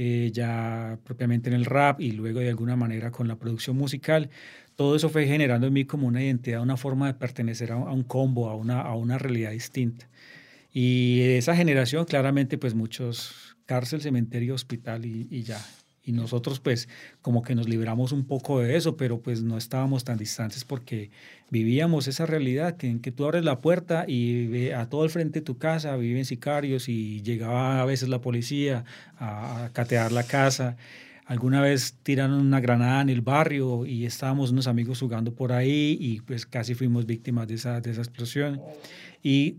eh, 0.00 0.30
ya 0.32 0.96
propiamente 1.02 1.50
en 1.50 1.56
el 1.56 1.64
rap 1.64 2.00
y 2.00 2.12
luego 2.12 2.38
de 2.38 2.48
alguna 2.48 2.76
manera 2.76 3.10
con 3.10 3.26
la 3.26 3.36
producción 3.36 3.76
musical. 3.76 4.30
Todo 4.76 4.94
eso 4.94 5.08
fue 5.08 5.26
generando 5.26 5.66
en 5.66 5.72
mí 5.72 5.84
como 5.86 6.06
una 6.06 6.22
identidad, 6.22 6.62
una 6.62 6.76
forma 6.76 7.08
de 7.08 7.14
pertenecer 7.14 7.72
a, 7.72 7.76
un 7.76 8.04
combo, 8.04 8.48
a 8.48 8.54
una, 8.54 8.80
a 8.80 8.94
una 8.94 9.18
realidad 9.18 9.50
distinta. 9.50 10.08
Y 10.72 11.22
esa 11.22 11.56
generación 11.56 12.04
claramente 12.04 12.58
pues 12.58 12.74
muchos 12.74 13.56
cárcel, 13.66 14.00
cementerio, 14.00 14.54
hospital 14.54 15.04
y 15.04 15.42
ya, 15.42 15.60
y 16.08 16.12
nosotros 16.12 16.58
pues 16.58 16.88
como 17.20 17.42
que 17.42 17.54
nos 17.54 17.68
libramos 17.68 18.12
un 18.12 18.24
poco 18.24 18.60
de 18.60 18.76
eso, 18.76 18.96
pero 18.96 19.20
pues 19.20 19.42
no 19.42 19.58
estábamos 19.58 20.04
tan 20.04 20.16
distantes 20.16 20.64
porque 20.64 21.10
vivíamos 21.50 22.08
esa 22.08 22.24
realidad 22.24 22.78
que 22.78 22.88
en 22.88 23.00
que 23.00 23.12
tú 23.12 23.26
abres 23.26 23.44
la 23.44 23.60
puerta 23.60 24.06
y 24.08 24.70
a 24.70 24.88
todo 24.88 25.04
el 25.04 25.10
frente 25.10 25.40
de 25.40 25.44
tu 25.44 25.58
casa 25.58 25.94
viven 25.96 26.24
sicarios 26.24 26.88
y 26.88 27.20
llegaba 27.20 27.82
a 27.82 27.84
veces 27.84 28.08
la 28.08 28.22
policía 28.22 28.86
a, 29.18 29.68
catear 29.74 30.10
la 30.10 30.22
casa. 30.22 30.78
Alguna 31.26 31.60
vez 31.60 31.98
tiraron 32.02 32.40
una 32.40 32.60
granada 32.60 33.02
en 33.02 33.10
el 33.10 33.20
barrio 33.20 33.84
y 33.84 34.06
estábamos 34.06 34.50
unos 34.50 34.66
amigos 34.66 35.00
jugando 35.00 35.34
por 35.34 35.52
ahí 35.52 35.98
y 36.00 36.22
pues 36.22 36.46
casi 36.46 36.74
fuimos 36.74 37.04
víctimas 37.04 37.46
de 37.48 37.56
esa, 37.56 37.82
de 37.82 37.90
esa 37.90 38.00
explosión. 38.00 38.62
Y 39.22 39.56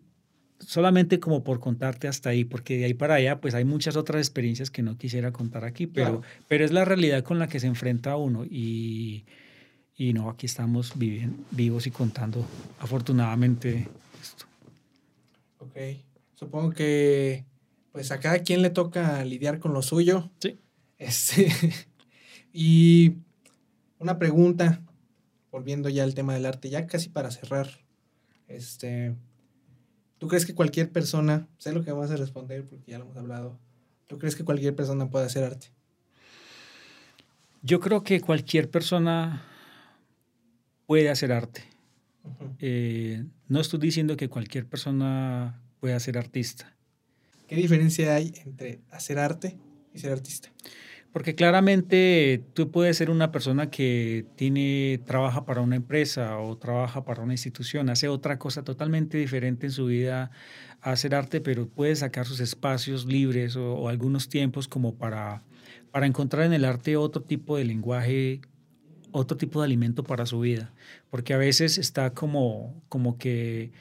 solamente 0.59 1.19
como 1.19 1.43
por 1.43 1.59
contarte 1.59 2.07
hasta 2.07 2.29
ahí, 2.29 2.43
porque 2.43 2.77
de 2.77 2.85
ahí 2.85 2.93
para 2.93 3.15
allá 3.15 3.39
pues 3.39 3.53
hay 3.55 3.65
muchas 3.65 3.95
otras 3.95 4.19
experiencias 4.19 4.69
que 4.69 4.83
no 4.83 4.97
quisiera 4.97 5.31
contar 5.31 5.65
aquí, 5.65 5.87
pero, 5.87 6.21
pero 6.47 6.65
es 6.65 6.71
la 6.71 6.85
realidad 6.85 7.23
con 7.23 7.39
la 7.39 7.47
que 7.47 7.59
se 7.59 7.67
enfrenta 7.67 8.15
uno 8.17 8.45
y, 8.45 9.25
y 9.95 10.13
no, 10.13 10.29
aquí 10.29 10.45
estamos 10.45 10.97
viviendo, 10.97 11.43
vivos 11.51 11.87
y 11.87 11.91
contando 11.91 12.45
afortunadamente 12.79 13.87
esto. 14.21 14.45
Ok, 15.59 15.77
supongo 16.35 16.71
que 16.71 17.45
pues 17.91 18.11
a 18.11 18.19
cada 18.19 18.39
quien 18.39 18.61
le 18.61 18.69
toca 18.69 19.23
lidiar 19.25 19.59
con 19.59 19.73
lo 19.73 19.81
suyo. 19.81 20.29
Sí. 20.39 20.59
Este, 20.97 21.51
y 22.53 23.15
una 23.97 24.19
pregunta, 24.19 24.81
volviendo 25.51 25.89
ya 25.89 26.03
al 26.03 26.15
tema 26.15 26.33
del 26.33 26.45
arte, 26.45 26.69
ya 26.69 26.87
casi 26.87 27.09
para 27.09 27.31
cerrar. 27.31 27.69
Este, 28.47 29.15
¿Tú 30.19 30.27
crees 30.27 30.45
que 30.45 30.53
cualquier 30.53 30.91
persona, 30.91 31.47
sé 31.57 31.71
lo 31.73 31.83
que 31.83 31.91
vas 31.93 32.11
a 32.11 32.17
responder 32.17 32.65
porque 32.67 32.91
ya 32.91 32.99
lo 32.99 33.05
hemos 33.05 33.17
hablado, 33.17 33.57
¿tú 34.07 34.19
crees 34.19 34.35
que 34.35 34.43
cualquier 34.43 34.75
persona 34.75 35.09
puede 35.09 35.25
hacer 35.25 35.43
arte? 35.45 35.67
Yo 37.61 37.79
creo 37.79 38.03
que 38.03 38.21
cualquier 38.21 38.69
persona 38.69 39.43
puede 40.85 41.09
hacer 41.09 41.31
arte. 41.31 41.63
Eh, 42.59 43.23
no 43.47 43.61
estoy 43.61 43.79
diciendo 43.79 44.17
que 44.17 44.29
cualquier 44.29 44.65
persona 44.65 45.61
pueda 45.79 45.99
ser 45.99 46.17
artista. 46.17 46.75
¿Qué 47.47 47.55
diferencia 47.55 48.13
hay 48.13 48.33
entre 48.45 48.81
hacer 48.91 49.19
arte 49.19 49.57
y 49.93 49.99
ser 49.99 50.11
artista? 50.11 50.51
Porque 51.11 51.33
claramente 51.33 52.43
tú 52.53 52.69
puedes 52.69 52.97
ser 52.97 53.09
una 53.09 53.31
persona 53.31 53.71
que 53.71 54.27
tiene, 54.35 55.01
trabaja 55.05 55.43
para 55.43 55.61
una 55.61 55.75
empresa 55.75 56.37
o 56.37 56.55
trabaja 56.57 57.03
para 57.03 57.23
una 57.23 57.33
institución, 57.33 57.89
hace 57.89 58.07
otra 58.07 58.37
cosa 58.37 58.63
totalmente 58.63 59.17
diferente 59.17 59.65
en 59.65 59.71
su 59.71 59.87
vida 59.87 60.29
a 60.81 60.91
hacer 60.91 61.15
arte, 61.15 61.41
pero 61.41 61.67
puede 61.67 61.95
sacar 61.95 62.27
sus 62.27 62.39
espacios 62.39 63.05
libres 63.05 63.55
o, 63.55 63.89
algunos 63.89 64.29
tiempos 64.29 64.67
como 64.67 64.95
para, 64.95 65.43
para 65.91 66.05
encontrar 66.05 66.45
en 66.45 66.53
el 66.53 66.63
arte 66.63 66.95
otro 66.95 67.23
tipo 67.23 67.57
de 67.57 67.65
lenguaje, 67.65 68.41
otro 69.11 69.35
tipo 69.35 69.61
de 69.61 69.65
alimento 69.65 70.03
para 70.03 70.27
su 70.27 70.39
vida. 70.41 70.73
Porque 71.09 71.33
a 71.33 71.37
veces 71.37 71.79
está 71.79 72.13
como, 72.13 72.83
como 72.87 73.17
que 73.17 73.71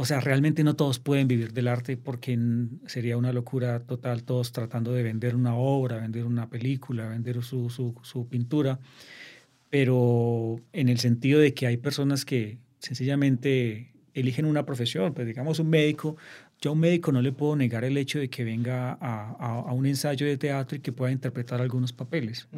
o 0.00 0.06
sea, 0.06 0.18
realmente 0.18 0.64
no 0.64 0.76
todos 0.76 0.98
pueden 0.98 1.28
vivir 1.28 1.52
del 1.52 1.68
arte 1.68 1.98
porque 1.98 2.38
sería 2.86 3.18
una 3.18 3.34
locura 3.34 3.80
total, 3.80 4.22
todos 4.22 4.50
tratando 4.50 4.94
de 4.94 5.02
vender 5.02 5.36
una 5.36 5.54
obra, 5.54 5.98
vender 5.98 6.24
una 6.24 6.48
película, 6.48 7.06
vender 7.06 7.42
su, 7.42 7.68
su, 7.68 8.26
pintura, 8.26 8.78
pero 9.68 10.58
en 10.72 10.88
el 10.88 10.98
sentido 11.00 11.38
de 11.38 11.52
que 11.52 11.66
hay 11.66 11.76
personas 11.76 12.24
que 12.24 12.56
sencillamente 12.78 13.92
eligen 14.14 14.46
una 14.46 14.64
profesión, 14.64 15.12
pues 15.12 15.26
digamos 15.26 15.58
un 15.58 15.68
médico, 15.68 16.16
yo 16.62 16.70
a 16.70 16.72
un 16.72 16.80
médico 16.80 17.12
no 17.12 17.20
le 17.20 17.32
puedo 17.32 17.54
negar 17.54 17.84
el 17.84 17.98
hecho 17.98 18.18
de 18.20 18.30
que 18.30 18.42
venga 18.42 18.96
a, 19.02 19.34
a, 19.38 19.72
un 19.74 19.84
ensayo 19.84 20.24
de 20.24 20.38
teatro 20.38 20.78
y 20.78 20.80
que 20.80 20.92
pueda 20.92 21.12
interpretar 21.12 21.60
algunos 21.60 21.92
papeles. 21.92 22.48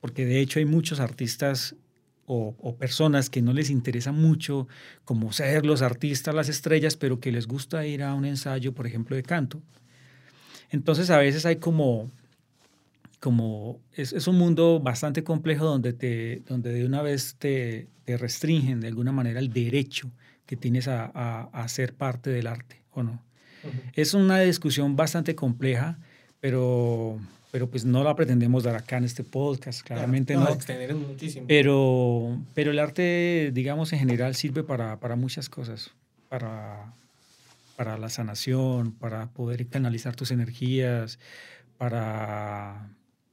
Porque 0.00 0.26
de 0.26 0.40
hecho 0.40 0.58
hay 0.58 0.64
muchos 0.64 0.98
artistas 0.98 1.76
o, 2.26 2.76
personas 2.76 3.30
que 3.30 3.42
no 3.42 3.52
les 3.52 3.70
interesa 3.70 4.12
mucho 4.12 4.68
como 5.04 5.32
ser 5.32 5.64
los 5.64 5.82
artistas, 5.82 6.34
las 6.34 6.48
estrellas, 6.48 6.96
pero 6.96 7.20
que 7.20 7.32
les 7.32 7.46
gusta 7.46 7.86
ir 7.86 8.02
a 8.02 8.14
un 8.14 8.24
ensayo, 8.24 8.72
por 8.72 8.86
ejemplo, 8.86 9.16
de 9.16 9.22
canto. 9.22 9.62
Entonces 10.70 11.10
a 11.10 11.18
veces 11.18 11.46
hay 11.46 11.56
como, 11.56 12.10
como 13.20 13.80
es, 13.92 14.12
es 14.12 14.26
un 14.26 14.36
mundo 14.36 14.80
bastante 14.80 15.22
complejo 15.22 15.64
donde, 15.64 15.92
te, 15.92 16.42
donde 16.46 16.72
de 16.72 16.84
una 16.84 17.02
vez 17.02 17.36
te, 17.38 17.86
te 18.04 18.16
restringen 18.16 18.80
de 18.80 18.88
alguna 18.88 19.12
manera 19.12 19.38
el 19.38 19.52
derecho 19.52 20.10
que 20.46 20.56
tienes 20.56 20.88
a, 20.88 21.06
a, 21.06 21.68
ser 21.68 21.94
parte 21.94 22.30
del 22.30 22.46
arte, 22.46 22.82
¿o 22.92 23.02
no? 23.02 23.22
Es 23.94 24.14
una 24.14 24.38
discusión 24.38 24.94
bastante 24.94 25.34
compleja, 25.34 25.98
pero 26.38 27.18
pero 27.50 27.68
pues 27.68 27.84
no 27.84 28.04
la 28.04 28.14
pretendemos 28.16 28.64
dar 28.64 28.74
acá 28.74 28.98
en 28.98 29.04
este 29.04 29.24
podcast, 29.24 29.82
claramente 29.82 30.34
no. 30.34 30.44
no. 30.44 30.96
muchísimo. 31.08 31.46
Pero, 31.46 32.38
pero 32.54 32.70
el 32.70 32.78
arte, 32.78 33.50
digamos, 33.54 33.92
en 33.92 34.00
general 34.00 34.34
sirve 34.34 34.62
para, 34.62 34.98
para 34.98 35.16
muchas 35.16 35.48
cosas, 35.48 35.90
para, 36.28 36.92
para 37.76 37.98
la 37.98 38.08
sanación, 38.08 38.92
para 38.92 39.26
poder 39.28 39.66
canalizar 39.68 40.16
tus 40.16 40.30
energías, 40.30 41.18
para 41.78 42.88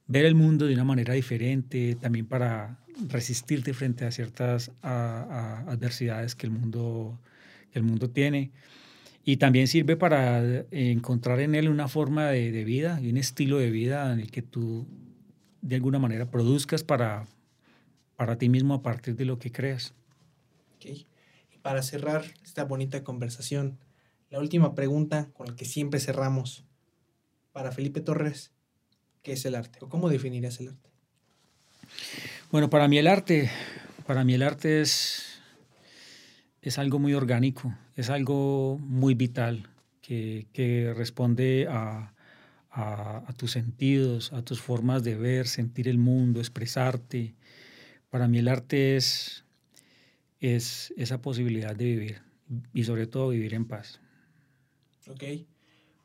ver 0.06 0.24
el 0.26 0.34
mundo 0.34 0.66
de 0.66 0.74
una 0.74 0.84
manera 0.84 1.14
diferente, 1.14 1.96
también 2.00 2.26
para 2.26 2.78
resistirte 3.08 3.74
frente 3.74 4.04
a 4.04 4.12
ciertas 4.12 4.70
adversidades 4.82 6.34
que 6.34 6.46
el 6.46 6.52
mundo, 6.52 7.18
que 7.72 7.78
el 7.78 7.84
mundo 7.84 8.10
tiene. 8.10 8.50
Y 9.24 9.38
también 9.38 9.68
sirve 9.68 9.96
para 9.96 10.64
encontrar 10.70 11.40
en 11.40 11.54
él 11.54 11.68
una 11.68 11.88
forma 11.88 12.28
de, 12.28 12.64
vida 12.64 13.00
y 13.00 13.08
un 13.08 13.16
estilo 13.16 13.58
de 13.58 13.70
vida 13.70 14.12
en 14.12 14.20
el 14.20 14.30
que 14.30 14.42
tú 14.42 14.86
de 15.62 15.76
alguna 15.76 15.98
manera 15.98 16.30
produzcas 16.30 16.84
para, 16.84 17.26
para 18.16 18.36
ti 18.36 18.50
mismo 18.50 18.74
a 18.74 18.82
partir 18.82 19.16
de 19.16 19.24
lo 19.24 19.38
que 19.38 19.50
creas. 19.50 19.94
Okay. 20.76 21.06
Y 21.54 21.58
para 21.58 21.82
cerrar 21.82 22.24
esta 22.42 22.64
bonita 22.64 23.02
conversación, 23.02 23.78
la 24.28 24.40
última 24.40 24.74
pregunta 24.74 25.30
con 25.32 25.46
la 25.46 25.56
que 25.56 25.64
siempre 25.64 26.00
cerramos. 26.00 26.64
Para 27.52 27.70
Felipe 27.72 28.00
Torres, 28.00 28.50
¿qué 29.22 29.32
es 29.32 29.44
el 29.46 29.54
arte? 29.54 29.78
¿O 29.80 29.88
cómo 29.88 30.10
definirías 30.10 30.60
el 30.60 30.68
arte? 30.68 30.90
Bueno, 32.50 32.68
para 32.68 32.88
mí 32.88 32.98
el 32.98 33.06
arte, 33.06 33.50
para 34.06 34.24
mí 34.24 34.34
el 34.34 34.42
arte 34.42 34.80
es 34.80 35.33
es 36.64 36.78
algo 36.78 36.98
muy 36.98 37.12
orgánico, 37.12 37.76
es 37.94 38.08
algo 38.08 38.78
muy 38.78 39.14
vital 39.14 39.68
que, 40.00 40.94
responde 40.96 41.66
a, 41.68 42.10
tus 43.36 43.52
sentidos, 43.52 44.32
a 44.32 44.40
tus 44.40 44.62
formas 44.62 45.04
de 45.04 45.14
ver, 45.14 45.46
sentir 45.46 45.88
el 45.88 45.98
mundo, 45.98 46.40
expresarte. 46.40 47.34
Para 48.08 48.28
mí 48.28 48.38
el 48.38 48.48
arte 48.48 48.96
es, 48.96 49.44
es 50.40 50.94
esa 50.96 51.20
posibilidad 51.20 51.76
de 51.76 51.84
vivir 51.84 52.22
y 52.72 52.84
sobre 52.84 53.06
todo 53.06 53.28
vivir 53.28 53.52
en 53.52 53.66
paz. 53.66 54.00
Ok, 55.06 55.22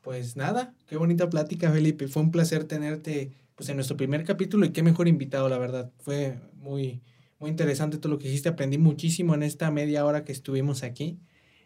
pues 0.02 0.36
nada, 0.36 0.74
qué 0.86 0.98
bonita 0.98 1.30
plática 1.30 1.72
Felipe, 1.72 2.06
fue 2.06 2.22
un 2.22 2.30
placer 2.30 2.64
tenerte 2.64 3.32
pues 3.54 3.70
en 3.70 3.76
nuestro 3.76 3.96
primer 3.96 4.24
capítulo 4.24 4.66
y 4.66 4.72
qué 4.72 4.82
mejor 4.82 5.08
invitado 5.08 5.48
la 5.48 5.56
verdad, 5.56 5.90
fue 6.00 6.38
muy, 6.56 7.00
muy 7.40 7.50
interesante 7.50 7.98
todo 7.98 8.12
lo 8.12 8.18
que 8.18 8.28
hiciste. 8.28 8.48
Aprendí 8.48 8.78
muchísimo 8.78 9.34
en 9.34 9.42
esta 9.42 9.70
media 9.70 10.04
hora 10.04 10.24
que 10.24 10.32
estuvimos 10.32 10.82
aquí. 10.82 11.18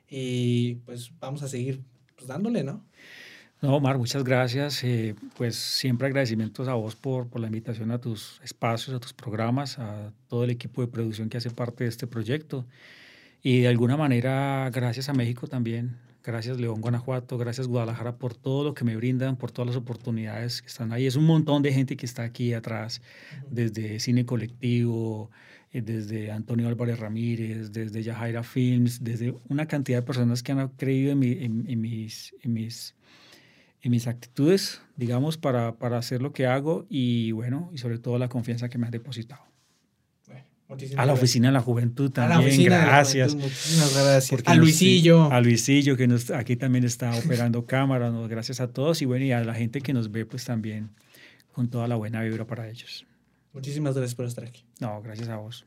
Y 0.08 0.76
pues 0.86 1.12
vamos 1.20 1.42
a 1.42 1.48
seguir 1.48 1.82
pues, 2.14 2.28
dándole, 2.28 2.62
¿no? 2.62 2.84
No, 3.60 3.76
Omar, 3.76 3.98
muchas 3.98 4.24
gracias. 4.24 4.84
Eh, 4.84 5.14
pues 5.36 5.56
siempre 5.56 6.06
agradecimientos 6.06 6.68
a 6.68 6.74
vos 6.74 6.94
por, 6.96 7.28
por 7.28 7.40
la 7.40 7.48
invitación 7.48 7.90
a 7.90 7.98
tus 7.98 8.40
espacios, 8.44 8.94
a 8.94 9.00
tus 9.00 9.12
programas, 9.12 9.78
a 9.78 10.12
todo 10.28 10.44
el 10.44 10.50
equipo 10.50 10.80
de 10.80 10.88
producción 10.88 11.28
que 11.28 11.38
hace 11.38 11.50
parte 11.50 11.84
de 11.84 11.90
este 11.90 12.06
proyecto. 12.06 12.66
Y 13.42 13.60
de 13.60 13.68
alguna 13.68 13.96
manera, 13.96 14.70
gracias 14.72 15.08
a 15.08 15.12
México 15.12 15.46
también. 15.46 15.96
Gracias 16.22 16.58
León, 16.58 16.80
Guanajuato, 16.80 17.36
gracias 17.36 17.66
Guadalajara 17.66 18.16
por 18.16 18.34
todo 18.34 18.64
lo 18.64 18.72
que 18.72 18.82
me 18.82 18.96
brindan, 18.96 19.36
por 19.36 19.52
todas 19.52 19.66
las 19.66 19.76
oportunidades 19.76 20.62
que 20.62 20.68
están 20.68 20.90
ahí. 20.90 21.06
Es 21.06 21.16
un 21.16 21.26
montón 21.26 21.62
de 21.62 21.70
gente 21.70 21.98
que 21.98 22.06
está 22.06 22.22
aquí 22.22 22.54
atrás, 22.54 23.02
desde 23.50 24.00
cine 24.00 24.24
colectivo, 24.24 25.30
desde 25.80 26.30
Antonio 26.30 26.68
Álvarez 26.68 27.00
Ramírez, 27.00 27.72
desde 27.72 28.02
Yajaira 28.02 28.44
Films, 28.44 29.02
desde 29.02 29.34
una 29.48 29.66
cantidad 29.66 29.98
de 29.98 30.02
personas 30.02 30.42
que 30.42 30.52
han 30.52 30.68
creído 30.68 31.10
en, 31.12 31.18
mis, 31.18 32.32
en, 32.42 32.52
mis, 32.52 32.94
en 33.82 33.90
mis 33.90 34.06
actitudes, 34.06 34.80
digamos, 34.96 35.36
para, 35.36 35.76
para 35.76 35.98
hacer 35.98 36.22
lo 36.22 36.32
que 36.32 36.46
hago 36.46 36.86
y 36.88 37.32
bueno, 37.32 37.70
y 37.74 37.78
sobre 37.78 37.98
todo 37.98 38.18
la 38.18 38.28
confianza 38.28 38.68
que 38.68 38.78
me 38.78 38.86
han 38.86 38.92
depositado. 38.92 39.42
a 40.96 41.06
la 41.06 41.12
Oficina 41.12 41.48
de 41.48 41.54
la 41.54 41.60
Juventud 41.60 42.10
también, 42.12 42.64
gracias. 42.64 43.34
muchísimas 43.34 43.94
gracias. 43.94 44.42
A 44.46 44.54
Luisillo. 44.54 45.32
a 45.32 45.40
Luisillo, 45.40 45.96
que 45.96 46.06
nos, 46.06 46.30
aquí 46.30 46.54
también 46.54 46.84
está 46.84 47.12
operando 47.18 47.66
cámara, 47.66 48.10
gracias 48.28 48.60
a 48.60 48.68
todos 48.68 49.02
y 49.02 49.06
bueno, 49.06 49.24
y 49.24 49.32
a 49.32 49.42
la 49.42 49.54
gente 49.54 49.80
que 49.80 49.92
nos 49.92 50.12
ve 50.12 50.24
pues 50.24 50.44
también 50.44 50.90
con 51.50 51.68
toda 51.68 51.88
la 51.88 51.96
buena 51.96 52.22
vibra 52.22 52.46
para 52.46 52.68
ellos. 52.68 53.04
Muchísimas 53.54 53.94
gracias 53.94 54.14
por 54.14 54.26
estar 54.26 54.44
aquí. 54.44 54.66
No, 54.80 55.00
gracias 55.00 55.28
a 55.28 55.36
vos. 55.36 55.66